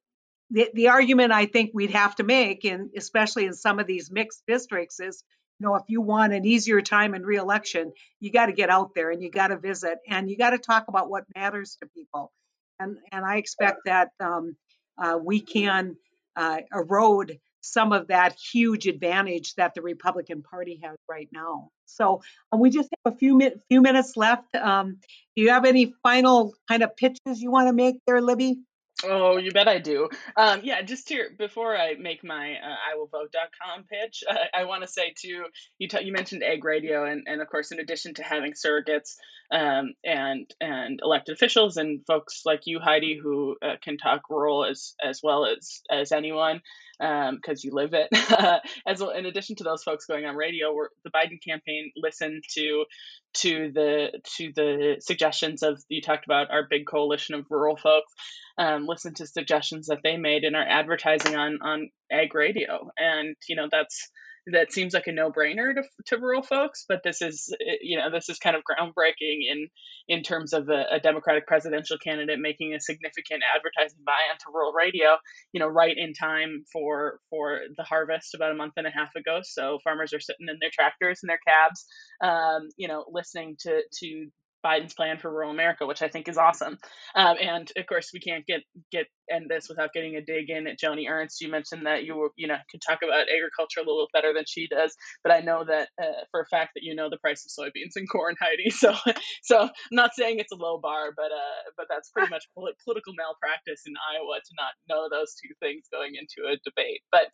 The, 0.53 0.69
the 0.75 0.89
argument 0.89 1.33
I 1.33 1.47
think 1.47 1.71
we'd 1.73 1.91
have 1.91 2.17
to 2.17 2.25
make, 2.25 2.65
and 2.65 2.91
especially 2.97 3.47
in 3.47 3.53
some 3.55 3.79
of 3.79 3.87
these 3.87 4.11
mixed 4.11 4.43
districts, 4.49 4.99
is 4.99 5.23
you 5.59 5.67
know 5.67 5.77
if 5.77 5.85
you 5.89 6.01
want 6.01 6.33
an 6.33 6.45
easier 6.45 6.81
time 6.81 7.15
in 7.15 7.23
reelection, 7.23 7.93
you 8.19 8.33
got 8.33 8.47
to 8.47 8.53
get 8.53 8.71
out 8.71 8.95
there 8.95 9.11
and 9.11 9.23
you 9.23 9.31
got 9.31 9.49
to 9.49 9.59
visit 9.59 9.99
and 10.09 10.31
you 10.31 10.37
got 10.37 10.51
to 10.51 10.59
talk 10.59 10.87
about 10.89 11.11
what 11.11 11.25
matters 11.35 11.77
to 11.81 11.89
people. 11.89 12.33
And 12.79 12.97
and 13.13 13.25
I 13.25 13.37
expect 13.37 13.81
that 13.85 14.11
um, 14.21 14.57
uh, 14.99 15.19
we 15.23 15.41
can 15.41 15.97
uh, 16.37 16.59
erode 16.73 17.39
some 17.61 17.93
of 17.93 18.09
that 18.09 18.37
huge 18.53 18.87
advantage 18.87 19.55
that 19.55 19.75
the 19.75 19.83
Republican 19.83 20.43
Party 20.43 20.81
has 20.83 20.97
right 21.09 21.29
now. 21.33 21.69
So 21.87 22.23
um, 22.53 22.61
we 22.61 22.71
just 22.71 22.89
have 23.05 23.15
a 23.15 23.17
few 23.17 23.37
mi- 23.37 23.55
few 23.69 23.83
minutes 23.83 24.17
left. 24.17 24.55
Um, 24.55 24.99
do 25.37 25.43
you 25.43 25.51
have 25.51 25.65
any 25.65 25.93
final 26.03 26.55
kind 26.69 26.83
of 26.83 26.97
pitches 26.97 27.41
you 27.41 27.51
want 27.51 27.69
to 27.69 27.73
make 27.73 27.97
there, 28.07 28.21
Libby? 28.21 28.59
Oh, 29.03 29.39
you 29.39 29.51
bet 29.51 29.69
I 29.69 29.79
do. 29.79 30.09
Um, 30.37 30.61
yeah, 30.63 30.83
just 30.83 31.09
here 31.09 31.31
before 31.39 31.77
I 31.77 31.95
make 31.95 32.23
my 32.23 32.55
uh, 32.55 32.97
iwillvote.com 32.97 33.85
pitch, 33.85 34.23
uh, 34.31 34.35
I 34.53 34.65
want 34.65 34.83
to 34.83 34.89
say 34.89 35.15
too. 35.17 35.45
You 35.79 35.89
t- 35.89 36.05
you 36.05 36.13
mentioned 36.13 36.43
Ag 36.43 36.65
Radio, 36.65 37.05
and, 37.05 37.25
and 37.27 37.41
of 37.41 37.49
course, 37.49 37.73
in 37.73 37.81
addition 37.81 38.15
to 38.15 38.23
having 38.23 38.53
surrogates 38.53 39.17
um, 39.51 39.95
and 40.05 40.53
and 40.61 41.01
elected 41.03 41.35
officials 41.35 41.77
and 41.77 42.05
folks 42.07 42.43
like 42.45 42.63
you, 42.67 42.79
Heidi, 42.79 43.19
who 43.21 43.57
uh, 43.63 43.77
can 43.83 43.97
talk 43.97 44.23
rural 44.29 44.65
as 44.65 44.95
as 45.03 45.21
well 45.23 45.47
as 45.47 45.81
as 45.91 46.13
anyone, 46.13 46.61
because 47.01 47.65
um, 47.65 47.65
you 47.65 47.73
live 47.73 47.95
it. 47.95 48.09
as 48.87 49.01
well, 49.01 49.11
in 49.11 49.25
addition 49.25 49.57
to 49.57 49.65
those 49.65 49.83
folks 49.83 50.05
going 50.05 50.27
on 50.27 50.37
radio, 50.37 50.75
the 51.03 51.11
Biden 51.11 51.43
campaign 51.43 51.91
listened 51.97 52.45
to 52.55 52.85
to 53.33 53.71
the 53.73 54.21
to 54.37 54.53
the 54.55 54.97
suggestions 55.01 55.63
of 55.63 55.83
you 55.89 56.03
talked 56.03 56.27
about 56.27 56.51
our 56.51 56.67
big 56.69 56.87
coalition 56.87 57.35
of 57.35 57.47
rural 57.51 57.77
folks. 57.77 58.13
Um, 58.59 58.87
listen 58.87 59.15
to 59.15 59.27
suggestions 59.27 59.87
that 59.87 60.01
they 60.05 60.19
made 60.19 60.45
in 60.45 60.55
our 60.55 60.67
advertising 60.67 61.37
on 61.37 61.59
on 61.63 61.91
ag 62.13 62.35
radio, 62.35 62.91
and 62.99 63.35
you 63.49 63.57
know 63.57 63.69
that's 63.71 64.11
that 64.53 64.73
seems 64.73 64.95
like 64.95 65.07
a 65.07 65.13
no-brainer 65.13 65.75
to, 65.75 65.83
to 66.07 66.19
rural 66.19 66.43
folks 66.43 66.85
but 66.89 67.03
this 67.03 67.23
is 67.23 67.55
eh, 67.61 67.77
you 67.81 67.97
know 67.97 68.11
this 68.11 68.29
is 68.29 68.39
kind 68.39 68.57
of 68.57 68.63
groundbreaking 68.63 69.41
in 69.51 69.69
in 70.09 70.23
terms 70.23 70.53
of 70.53 70.69
a, 70.69 70.85
a 70.93 71.01
democratic 71.01 71.47
presidential 71.47 71.97
candidate 71.99 72.39
making 72.41 72.75
a 72.75 72.81
significant 72.81 73.43
advertising 73.55 73.99
buy 74.05 74.19
onto 74.31 74.55
rural 74.55 74.73
radio 74.73 75.17
you 75.53 75.61
know 75.61 75.69
right 75.69 75.97
in 75.97 76.13
time 76.13 76.65
for 76.73 77.21
for 77.31 77.61
the 77.77 77.85
harvest 77.85 78.35
about 78.35 78.53
a 78.53 78.55
month 78.55 78.75
and 78.77 78.87
a 78.87 78.91
half 78.91 79.15
ago. 79.17 79.41
So 79.43 79.79
farmers 79.83 80.13
are 80.13 80.21
sitting 80.21 80.49
in 80.49 80.59
their 80.61 80.71
tractors 80.73 81.21
and 81.23 81.31
their 81.31 81.41
cabs 81.47 81.87
um, 82.23 82.69
you 82.77 82.89
know 82.89 83.05
listening 83.11 83.57
to 83.61 83.83
to 84.01 84.27
Biden's 84.65 84.95
plan 84.95 85.19
for 85.19 85.31
rural 85.31 85.51
America, 85.51 85.87
which 85.87 86.03
I 86.03 86.09
think 86.09 86.29
is 86.29 86.37
awesome. 86.37 86.79
Um, 87.15 87.37
and 87.41 87.71
of 87.77 87.87
course, 87.87 88.11
we 88.13 88.21
can't 88.21 88.47
get 88.47 88.61
get 88.93 89.07
end 89.31 89.47
this 89.49 89.69
without 89.69 89.93
getting 89.93 90.17
a 90.17 90.21
dig 90.21 90.51
in 90.51 90.67
at 90.67 90.79
Joni 90.79 91.09
Ernst. 91.09 91.41
You 91.41 91.49
mentioned 91.49 91.87
that 91.87 92.05
you 92.05 92.17
were, 92.17 92.31
you 92.37 92.49
know 92.49 92.57
can 92.71 92.81
talk 92.81 93.01
about 93.03 93.27
agriculture 93.35 93.81
a 93.81 93.85
little 93.85 94.09
better 94.13 94.33
than 94.35 94.45
she 94.47 94.67
does, 94.69 94.95
but 95.23 95.33
I 95.33 95.41
know 95.41 95.65
that 95.65 95.89
uh, 96.01 96.25
for 96.31 96.41
a 96.41 96.47
fact 96.47 96.73
that 96.75 96.83
you 96.83 96.95
know 96.95 97.09
the 97.09 97.19
price 97.19 97.45
of 97.45 97.51
soybeans 97.65 97.97
and 97.97 98.09
corn, 98.09 98.35
Heidi. 98.41 98.71
So 98.81 98.95
so 99.43 99.61
I'm 99.61 99.71
not 99.91 100.13
saying 100.15 100.39
it's 100.39 100.53
a 100.53 100.57
low 100.57 100.79
bar, 100.79 101.13
but 101.15 101.31
uh, 101.33 101.71
but 101.77 101.87
that's 101.91 102.11
pretty 102.11 102.31
much 102.31 102.45
political 102.55 103.13
malpractice 103.15 103.83
in 103.87 103.95
Iowa 104.15 104.39
to 104.39 104.55
not 104.59 104.73
know 104.89 105.09
those 105.11 105.35
two 105.35 105.53
things 105.61 105.85
going 105.93 106.13
into 106.15 106.49
a 106.49 106.57
debate. 106.65 107.01
But 107.13 107.27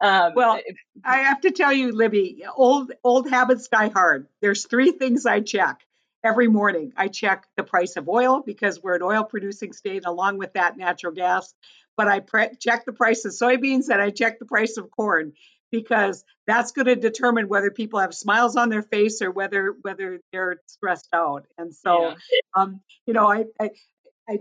um, 0.00 0.32
well, 0.34 0.60
if, 0.64 0.76
I 1.04 1.18
have 1.18 1.42
to 1.42 1.50
tell 1.50 1.72
you, 1.72 1.92
Libby, 1.92 2.44
old 2.56 2.92
old 3.02 3.28
habits 3.28 3.68
die 3.68 3.90
hard. 3.90 4.28
There's 4.40 4.66
three 4.66 4.92
things 4.92 5.26
I 5.26 5.40
check 5.40 5.80
every 6.24 6.48
morning 6.48 6.92
I 6.96 7.08
check 7.08 7.46
the 7.56 7.62
price 7.62 7.96
of 7.96 8.08
oil 8.08 8.42
because 8.44 8.82
we're 8.82 8.96
an 8.96 9.02
oil 9.02 9.24
producing 9.24 9.72
state, 9.72 10.04
along 10.06 10.38
with 10.38 10.54
that, 10.54 10.76
natural 10.76 11.12
gas. 11.12 11.54
But 11.96 12.08
I 12.08 12.20
pre- 12.20 12.56
check 12.58 12.84
the 12.86 12.92
price 12.92 13.24
of 13.24 13.32
soybeans 13.32 13.88
and 13.90 14.00
I 14.00 14.10
check 14.10 14.38
the 14.38 14.46
price 14.46 14.78
of 14.78 14.90
corn 14.90 15.34
because 15.70 16.24
that's 16.46 16.72
going 16.72 16.86
to 16.86 16.96
determine 16.96 17.48
whether 17.48 17.70
people 17.70 18.00
have 18.00 18.14
smiles 18.14 18.56
on 18.56 18.68
their 18.68 18.82
face 18.82 19.22
or 19.22 19.30
whether 19.30 19.74
whether 19.82 20.20
they're 20.32 20.56
stressed 20.66 21.08
out. 21.12 21.46
And 21.58 21.74
so, 21.74 22.10
yeah. 22.10 22.14
um, 22.56 22.80
you 23.06 23.12
know, 23.12 23.30
I, 23.30 23.44
I, 23.60 23.70
I 24.28 24.38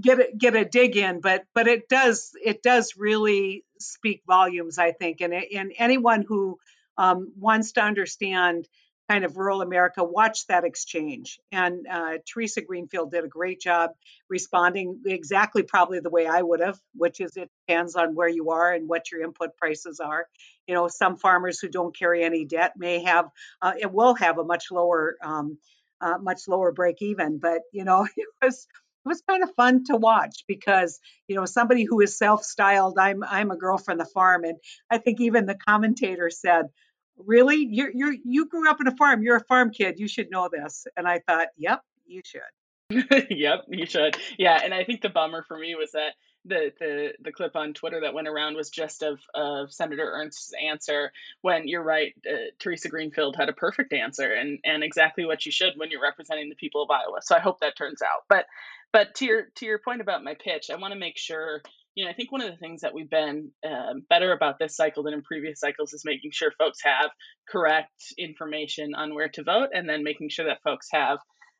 get 0.00 0.20
a, 0.20 0.28
get 0.36 0.56
a 0.56 0.64
dig 0.64 0.96
in, 0.96 1.20
but 1.20 1.44
but 1.54 1.68
it 1.68 1.88
does 1.88 2.32
it 2.44 2.62
does 2.62 2.94
really 2.96 3.64
speak 3.78 4.22
volumes, 4.26 4.78
I 4.78 4.92
think, 4.92 5.20
and 5.20 5.32
and 5.32 5.72
anyone 5.78 6.22
who 6.26 6.58
um, 6.96 7.32
wants 7.38 7.72
to 7.72 7.82
understand 7.82 8.68
kind 9.08 9.24
of 9.24 9.36
rural 9.36 9.60
America 9.60 10.02
watched 10.02 10.48
that 10.48 10.64
exchange. 10.64 11.38
And 11.52 11.86
uh, 11.90 12.14
Theresa 12.26 12.62
Greenfield 12.62 13.10
did 13.10 13.24
a 13.24 13.28
great 13.28 13.60
job 13.60 13.90
responding 14.28 15.02
exactly 15.06 15.62
probably 15.62 16.00
the 16.00 16.10
way 16.10 16.26
I 16.26 16.40
would 16.40 16.60
have, 16.60 16.78
which 16.94 17.20
is 17.20 17.36
it 17.36 17.50
depends 17.66 17.96
on 17.96 18.14
where 18.14 18.28
you 18.28 18.50
are 18.50 18.72
and 18.72 18.88
what 18.88 19.10
your 19.12 19.22
input 19.22 19.56
prices 19.56 20.00
are. 20.00 20.26
You 20.66 20.74
know, 20.74 20.88
some 20.88 21.16
farmers 21.16 21.60
who 21.60 21.68
don't 21.68 21.96
carry 21.96 22.24
any 22.24 22.44
debt 22.46 22.72
may 22.76 23.02
have, 23.04 23.26
uh, 23.60 23.74
it 23.78 23.92
will 23.92 24.14
have 24.14 24.38
a 24.38 24.44
much 24.44 24.70
lower, 24.70 25.16
um, 25.22 25.58
uh, 26.00 26.18
much 26.18 26.48
lower 26.48 26.72
break 26.72 27.02
even. 27.02 27.38
But 27.38 27.60
you 27.72 27.84
know, 27.84 28.06
it 28.16 28.28
was 28.42 28.66
it 29.04 29.08
was 29.08 29.22
kind 29.28 29.42
of 29.42 29.54
fun 29.54 29.84
to 29.84 29.96
watch 29.96 30.44
because 30.48 30.98
you 31.28 31.36
know 31.36 31.44
somebody 31.44 31.84
who 31.84 32.00
is 32.00 32.16
self-styled 32.16 32.98
i'm 32.98 33.22
i'm 33.22 33.50
a 33.50 33.56
girl 33.56 33.76
from 33.76 33.98
the 33.98 34.06
farm 34.06 34.44
and 34.44 34.56
i 34.90 34.96
think 34.96 35.20
even 35.20 35.44
the 35.44 35.54
commentator 35.54 36.30
said 36.30 36.70
really 37.18 37.66
you're 37.70 37.90
you're 37.92 38.14
you 38.24 38.46
grew 38.46 38.68
up 38.68 38.80
in 38.80 38.86
a 38.86 38.96
farm 38.96 39.22
you're 39.22 39.36
a 39.36 39.44
farm 39.44 39.70
kid 39.70 39.98
you 39.98 40.08
should 40.08 40.30
know 40.30 40.48
this 40.52 40.86
and 40.96 41.06
i 41.06 41.20
thought 41.20 41.48
yep 41.56 41.82
you 42.06 42.20
should 42.24 43.30
yep 43.30 43.64
you 43.68 43.86
should 43.86 44.16
yeah 44.38 44.60
and 44.62 44.74
i 44.74 44.84
think 44.84 45.00
the 45.00 45.08
bummer 45.08 45.42
for 45.42 45.58
me 45.58 45.74
was 45.74 45.92
that 45.92 46.12
the 46.44 46.72
the 46.78 47.12
the 47.22 47.32
clip 47.32 47.56
on 47.56 47.72
Twitter 47.72 48.00
that 48.02 48.14
went 48.14 48.28
around 48.28 48.56
was 48.56 48.70
just 48.70 49.02
of 49.02 49.20
of 49.34 49.72
Senator 49.72 50.10
Ernst's 50.12 50.52
answer. 50.62 51.12
When 51.40 51.66
you're 51.68 51.82
right, 51.82 52.14
uh, 52.28 52.50
Theresa 52.58 52.88
Greenfield 52.88 53.36
had 53.36 53.48
a 53.48 53.52
perfect 53.52 53.92
answer 53.92 54.32
and 54.32 54.58
and 54.64 54.84
exactly 54.84 55.24
what 55.24 55.46
you 55.46 55.52
should 55.52 55.72
when 55.76 55.90
you're 55.90 56.02
representing 56.02 56.48
the 56.48 56.54
people 56.54 56.82
of 56.82 56.90
Iowa. 56.90 57.20
So 57.22 57.34
I 57.34 57.40
hope 57.40 57.60
that 57.60 57.76
turns 57.76 58.02
out. 58.02 58.24
But 58.28 58.46
but 58.92 59.14
to 59.16 59.24
your 59.24 59.42
to 59.56 59.66
your 59.66 59.78
point 59.78 60.00
about 60.00 60.24
my 60.24 60.34
pitch, 60.34 60.70
I 60.70 60.76
want 60.76 60.92
to 60.92 61.00
make 61.00 61.16
sure 61.16 61.62
you 61.94 62.04
know, 62.04 62.10
I 62.10 62.14
think 62.14 62.32
one 62.32 62.42
of 62.42 62.50
the 62.50 62.56
things 62.56 62.80
that 62.80 62.94
we've 62.94 63.10
been 63.10 63.50
um, 63.64 64.02
better 64.08 64.32
about 64.32 64.58
this 64.58 64.76
cycle 64.76 65.04
than 65.04 65.14
in 65.14 65.22
previous 65.22 65.60
cycles 65.60 65.92
is 65.92 66.02
making 66.04 66.30
sure 66.32 66.50
folks 66.58 66.78
have 66.82 67.10
correct 67.48 68.12
information 68.18 68.94
on 68.94 69.14
where 69.14 69.28
to 69.28 69.44
vote, 69.44 69.68
and 69.72 69.88
then 69.88 70.02
making 70.02 70.30
sure 70.30 70.46
that 70.46 70.62
folks 70.64 70.88
have 70.92 71.18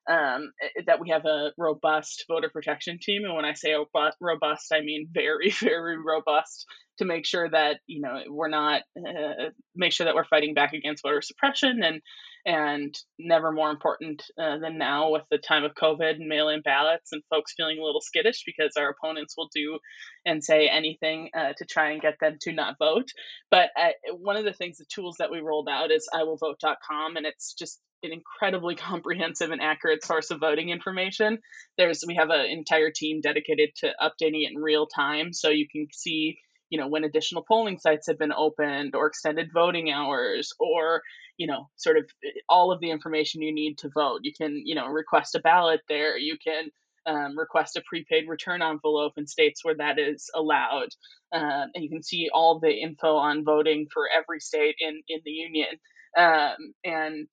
um, 0.08 0.52
that 0.86 1.00
we 1.00 1.10
have 1.10 1.24
a 1.24 1.52
robust 1.56 2.24
voter 2.28 2.50
protection 2.50 2.98
team. 3.00 3.24
And 3.24 3.34
when 3.34 3.44
I 3.44 3.54
say 3.54 3.74
robust, 4.20 4.72
I 4.72 4.80
mean 4.80 5.08
very, 5.12 5.50
very 5.60 5.96
robust 5.98 6.66
to 6.98 7.04
make 7.04 7.26
sure 7.26 7.48
that 7.48 7.78
you 7.86 8.00
know 8.00 8.22
we're 8.28 8.48
not 8.48 8.82
uh, 8.98 9.50
make 9.74 9.92
sure 9.92 10.06
that 10.06 10.14
we're 10.14 10.24
fighting 10.24 10.54
back 10.54 10.72
against 10.72 11.02
voter 11.02 11.22
suppression 11.22 11.82
and 11.82 12.00
and 12.46 12.94
never 13.18 13.52
more 13.52 13.70
important 13.70 14.22
uh, 14.38 14.58
than 14.58 14.76
now 14.76 15.10
with 15.10 15.22
the 15.30 15.38
time 15.38 15.64
of 15.64 15.74
COVID 15.74 16.16
and 16.16 16.28
mail-in 16.28 16.60
ballots 16.60 17.10
and 17.12 17.22
folks 17.30 17.54
feeling 17.56 17.78
a 17.78 17.84
little 17.84 18.02
skittish 18.02 18.42
because 18.44 18.72
our 18.76 18.90
opponents 18.90 19.34
will 19.36 19.48
do 19.54 19.78
and 20.26 20.44
say 20.44 20.68
anything 20.68 21.30
uh, 21.36 21.54
to 21.56 21.64
try 21.64 21.92
and 21.92 22.02
get 22.02 22.18
them 22.20 22.36
to 22.42 22.52
not 22.52 22.76
vote. 22.78 23.08
But 23.50 23.70
uh, 23.80 23.90
one 24.18 24.36
of 24.36 24.44
the 24.44 24.52
things, 24.52 24.76
the 24.76 24.84
tools 24.94 25.16
that 25.20 25.30
we 25.30 25.40
rolled 25.40 25.68
out 25.70 25.90
is 25.90 26.06
iwillvote.com, 26.12 27.16
and 27.16 27.24
it's 27.24 27.54
just 27.54 27.80
an 28.02 28.12
incredibly 28.12 28.74
comprehensive 28.74 29.50
and 29.50 29.62
accurate 29.62 30.04
source 30.04 30.30
of 30.30 30.40
voting 30.40 30.68
information. 30.68 31.38
There's 31.78 32.04
we 32.06 32.16
have 32.16 32.30
an 32.30 32.46
entire 32.46 32.90
team 32.90 33.20
dedicated 33.22 33.70
to 33.76 33.92
updating 34.00 34.42
it 34.44 34.52
in 34.54 34.62
real 34.62 34.86
time, 34.86 35.32
so 35.32 35.48
you 35.48 35.66
can 35.66 35.86
see 35.92 36.38
you 36.74 36.80
know 36.80 36.88
when 36.88 37.04
additional 37.04 37.44
polling 37.46 37.78
sites 37.78 38.08
have 38.08 38.18
been 38.18 38.32
opened 38.32 38.96
or 38.96 39.06
extended 39.06 39.48
voting 39.54 39.92
hours 39.92 40.52
or 40.58 41.02
you 41.38 41.46
know 41.46 41.68
sort 41.76 41.96
of 41.96 42.04
all 42.48 42.72
of 42.72 42.80
the 42.80 42.90
information 42.90 43.42
you 43.42 43.54
need 43.54 43.78
to 43.78 43.90
vote. 43.94 44.22
You 44.24 44.32
can 44.36 44.60
you 44.64 44.74
know 44.74 44.88
request 44.88 45.36
a 45.36 45.38
ballot 45.38 45.82
there. 45.88 46.18
You 46.18 46.36
can 46.44 46.64
um, 47.06 47.38
request 47.38 47.76
a 47.76 47.82
prepaid 47.88 48.24
return 48.28 48.60
envelope 48.60 49.12
in 49.16 49.28
states 49.28 49.64
where 49.64 49.76
that 49.76 50.00
is 50.00 50.28
allowed. 50.34 50.88
Um, 51.32 51.70
and 51.74 51.84
you 51.84 51.88
can 51.88 52.02
see 52.02 52.28
all 52.34 52.58
the 52.58 52.72
info 52.72 53.14
on 53.14 53.44
voting 53.44 53.86
for 53.92 54.08
every 54.12 54.40
state 54.40 54.74
in, 54.80 55.00
in 55.06 55.20
the 55.24 55.30
union 55.30 55.68
um, 56.16 56.56
and 56.84 57.26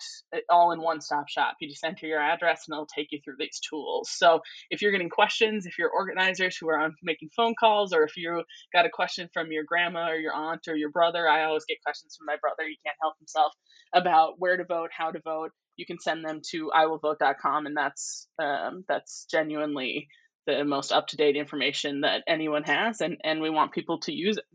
all 0.50 0.72
in 0.72 0.82
one 0.82 1.02
stop 1.02 1.28
shop. 1.30 1.56
You 1.60 1.70
just 1.70 1.84
enter 1.84 2.08
your 2.08 2.20
address 2.20 2.64
and 2.68 2.76
it'll 2.76 2.88
take 2.88 3.08
you 3.12 3.20
through 3.24 3.36
these 3.40 3.60
tools. 3.70 4.10
So 4.12 4.42
if 4.70 4.82
you're 4.82 4.92
getting 4.92 5.10
questions, 5.10 5.66
if 5.66 5.78
you're 5.78 5.92
organizers 5.92 6.58
who 6.58 6.70
are 6.70 6.90
making 7.04 7.30
phone 7.36 7.54
calls, 7.60 7.94
or 7.94 8.04
if 8.04 8.18
you 8.18 8.44
got 8.74 8.86
a 8.86 8.90
question 8.90 9.30
from 9.34 9.52
your 9.52 9.64
grandma 9.66 10.10
or 10.10 10.16
your 10.16 10.34
aunt 10.34 10.68
or 10.68 10.76
your 10.76 10.90
brother, 10.90 11.28
I 11.28 11.44
always 11.44 11.66
get 11.66 11.82
questions 11.86 12.16
from 12.18 12.26
my 12.26 12.38
brother. 12.42 12.68
He 12.68 12.80
can't 12.86 12.98
help 13.02 13.16
himself 13.20 13.54
about 13.94 14.34
where 14.38 14.58
to 14.58 14.66
vote, 14.66 14.90
how 14.96 15.12
to 15.12 15.20
vote. 15.24 15.52
You 15.78 15.86
can 15.86 16.00
send 16.00 16.24
them 16.26 16.42
to 16.52 16.72
iwillvote.com, 16.76 17.66
and 17.66 17.78
that's 17.78 18.28
um, 18.40 18.84
that's 18.88 19.26
genuinely 19.32 20.08
the 20.48 20.66
most 20.66 20.92
up 20.92 21.08
to 21.08 21.18
date 21.18 21.36
information 21.36 22.02
that 22.02 22.24
anyone 22.28 22.64
has, 22.64 23.02
and 23.02 23.18
and 23.24 23.42
we 23.42 23.50
want 23.50 23.72
people 23.72 24.00
to 24.02 24.14
use 24.14 24.38
it. 24.38 24.46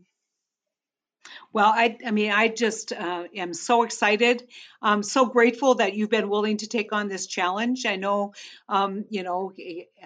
Well, 1.53 1.71
I, 1.73 1.97
I 2.05 2.11
mean, 2.11 2.31
I 2.31 2.47
just 2.47 2.91
uh, 2.93 3.25
am 3.35 3.53
so 3.53 3.83
excited. 3.83 4.47
I'm 4.81 5.03
so 5.03 5.25
grateful 5.25 5.75
that 5.75 5.93
you've 5.93 6.09
been 6.09 6.29
willing 6.29 6.57
to 6.57 6.67
take 6.67 6.93
on 6.93 7.07
this 7.07 7.27
challenge. 7.27 7.85
I 7.85 7.95
know, 7.95 8.33
um, 8.69 9.05
you 9.09 9.23
know, 9.23 9.51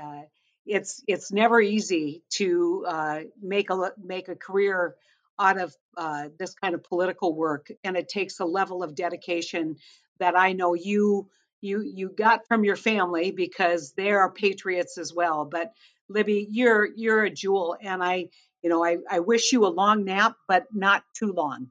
uh, 0.02 0.22
it's 0.66 1.04
it's 1.08 1.32
never 1.32 1.60
easy 1.60 2.24
to 2.32 2.86
uh, 2.88 3.20
make 3.42 3.70
a 3.70 3.92
make 4.02 4.30
a 4.30 4.36
career 4.36 4.96
out 5.40 5.60
of 5.60 5.76
uh, 5.98 6.30
this 6.38 6.54
kind 6.54 6.76
of 6.76 6.84
political 6.84 7.34
work, 7.36 7.72
and 7.84 7.98
it 7.98 8.08
takes 8.10 8.40
a 8.40 8.46
level 8.46 8.84
of 8.84 8.96
dedication 8.96 9.78
that 10.20 10.38
I 10.38 10.54
know 10.54 10.74
you 10.76 11.30
you 11.62 11.82
you 11.82 12.10
got 12.10 12.48
from 12.48 12.64
your 12.64 12.76
family 12.76 13.32
because 13.32 13.94
they 13.94 14.12
are 14.12 14.32
patriots 14.32 14.98
as 14.98 15.14
well. 15.14 15.46
But 15.46 15.74
Libby, 16.10 16.48
you're 16.50 16.88
you're 16.96 17.24
a 17.24 17.30
jewel, 17.30 17.76
and 17.82 18.04
I 18.04 18.30
you 18.62 18.70
know, 18.70 18.84
I, 18.84 18.98
I 19.10 19.20
wish 19.20 19.52
you 19.52 19.66
a 19.66 19.68
long 19.68 20.06
nap, 20.06 20.36
but 20.48 20.66
not 20.74 21.04
too 21.16 21.34
long 21.34 21.68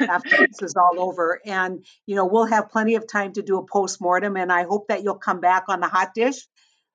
after 0.00 0.36
this 0.46 0.62
is 0.62 0.74
all 0.76 0.98
over. 0.98 1.40
And, 1.44 1.84
you 2.06 2.16
know, 2.16 2.26
we'll 2.26 2.46
have 2.46 2.70
plenty 2.70 2.96
of 2.96 3.06
time 3.06 3.32
to 3.34 3.42
do 3.42 3.58
a 3.58 3.66
post-mortem. 3.66 4.36
And 4.36 4.52
I 4.52 4.64
hope 4.64 4.88
that 4.88 5.02
you'll 5.02 5.14
come 5.16 5.40
back 5.40 5.64
on 5.68 5.80
the 5.80 5.88
hot 5.88 6.14
dish 6.14 6.46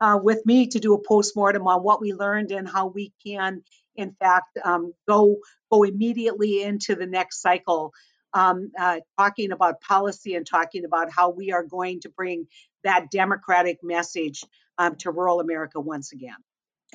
uh, 0.02 0.20
with 0.22 0.46
me 0.46 0.68
to 0.68 0.80
do 0.80 0.94
a 0.94 1.02
post-mortem 1.02 1.68
on 1.68 1.84
what 1.84 2.02
we 2.02 2.14
learned 2.14 2.52
and 2.52 2.68
how 2.68 2.88
we 2.88 3.14
can, 3.26 3.64
in 3.96 4.12
fact, 4.14 4.58
um, 4.64 4.94
go 5.08 5.38
go 5.72 5.84
immediately 5.84 6.64
into 6.64 6.96
the 6.96 7.06
next 7.06 7.42
cycle, 7.42 7.94
um, 8.34 8.72
uh, 8.80 9.00
talking 9.18 9.52
about 9.52 9.82
policy 9.82 10.36
and 10.36 10.48
talking 10.48 10.84
about 10.84 11.12
how 11.12 11.30
we 11.30 11.52
are 11.52 11.64
going 11.64 12.00
to 12.02 12.10
bring 12.10 12.48
that 12.84 13.12
democratic 13.12 13.80
message 13.84 14.44
um, 14.78 14.96
to 14.96 15.12
rural 15.12 15.40
America 15.40 15.80
once 15.80 16.12
again. 16.12 16.38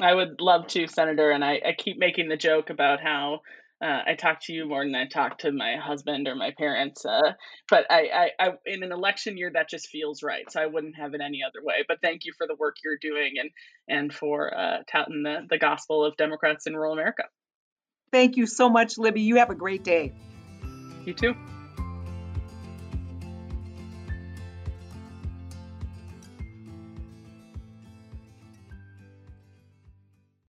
I 0.00 0.12
would 0.12 0.40
love 0.40 0.66
to, 0.68 0.87
Senator. 0.87 1.30
And 1.30 1.44
I, 1.44 1.61
I 1.64 1.72
keep 1.76 1.98
making 1.98 2.28
the 2.28 2.37
joke 2.37 2.70
about 2.70 3.00
how 3.00 3.40
uh, 3.83 4.00
I 4.07 4.14
talk 4.14 4.40
to 4.44 4.52
you 4.52 4.66
more 4.66 4.85
than 4.85 4.94
I 4.94 5.07
talk 5.07 5.38
to 5.38 5.52
my 5.52 5.76
husband 5.76 6.26
or 6.26 6.35
my 6.35 6.52
parents. 6.57 7.04
Uh, 7.04 7.33
but 7.68 7.87
I, 7.90 8.30
I, 8.38 8.46
I, 8.46 8.50
in 8.66 8.83
an 8.83 8.92
election 8.92 9.37
year, 9.37 9.50
that 9.52 9.68
just 9.68 9.88
feels 9.88 10.22
right. 10.22 10.50
So 10.50 10.61
I 10.61 10.66
wouldn't 10.66 10.96
have 10.96 11.14
it 11.14 11.20
any 11.20 11.40
other 11.46 11.64
way. 11.64 11.85
But 11.87 11.98
thank 12.02 12.24
you 12.24 12.33
for 12.37 12.46
the 12.46 12.57
work 12.57 12.76
you're 12.83 12.98
doing 13.00 13.35
and 13.38 13.50
and 13.88 14.12
for 14.12 14.57
uh, 14.57 14.78
touting 14.90 15.22
the, 15.22 15.46
the 15.48 15.59
gospel 15.59 16.04
of 16.04 16.16
Democrats 16.16 16.66
in 16.66 16.74
rural 16.74 16.92
America. 16.92 17.24
Thank 18.11 18.37
you 18.37 18.46
so 18.46 18.68
much, 18.68 18.96
Libby. 18.96 19.22
You 19.22 19.37
have 19.37 19.50
a 19.50 19.54
great 19.54 19.85
day. 19.85 20.12
You 21.04 21.12
too. 21.12 21.35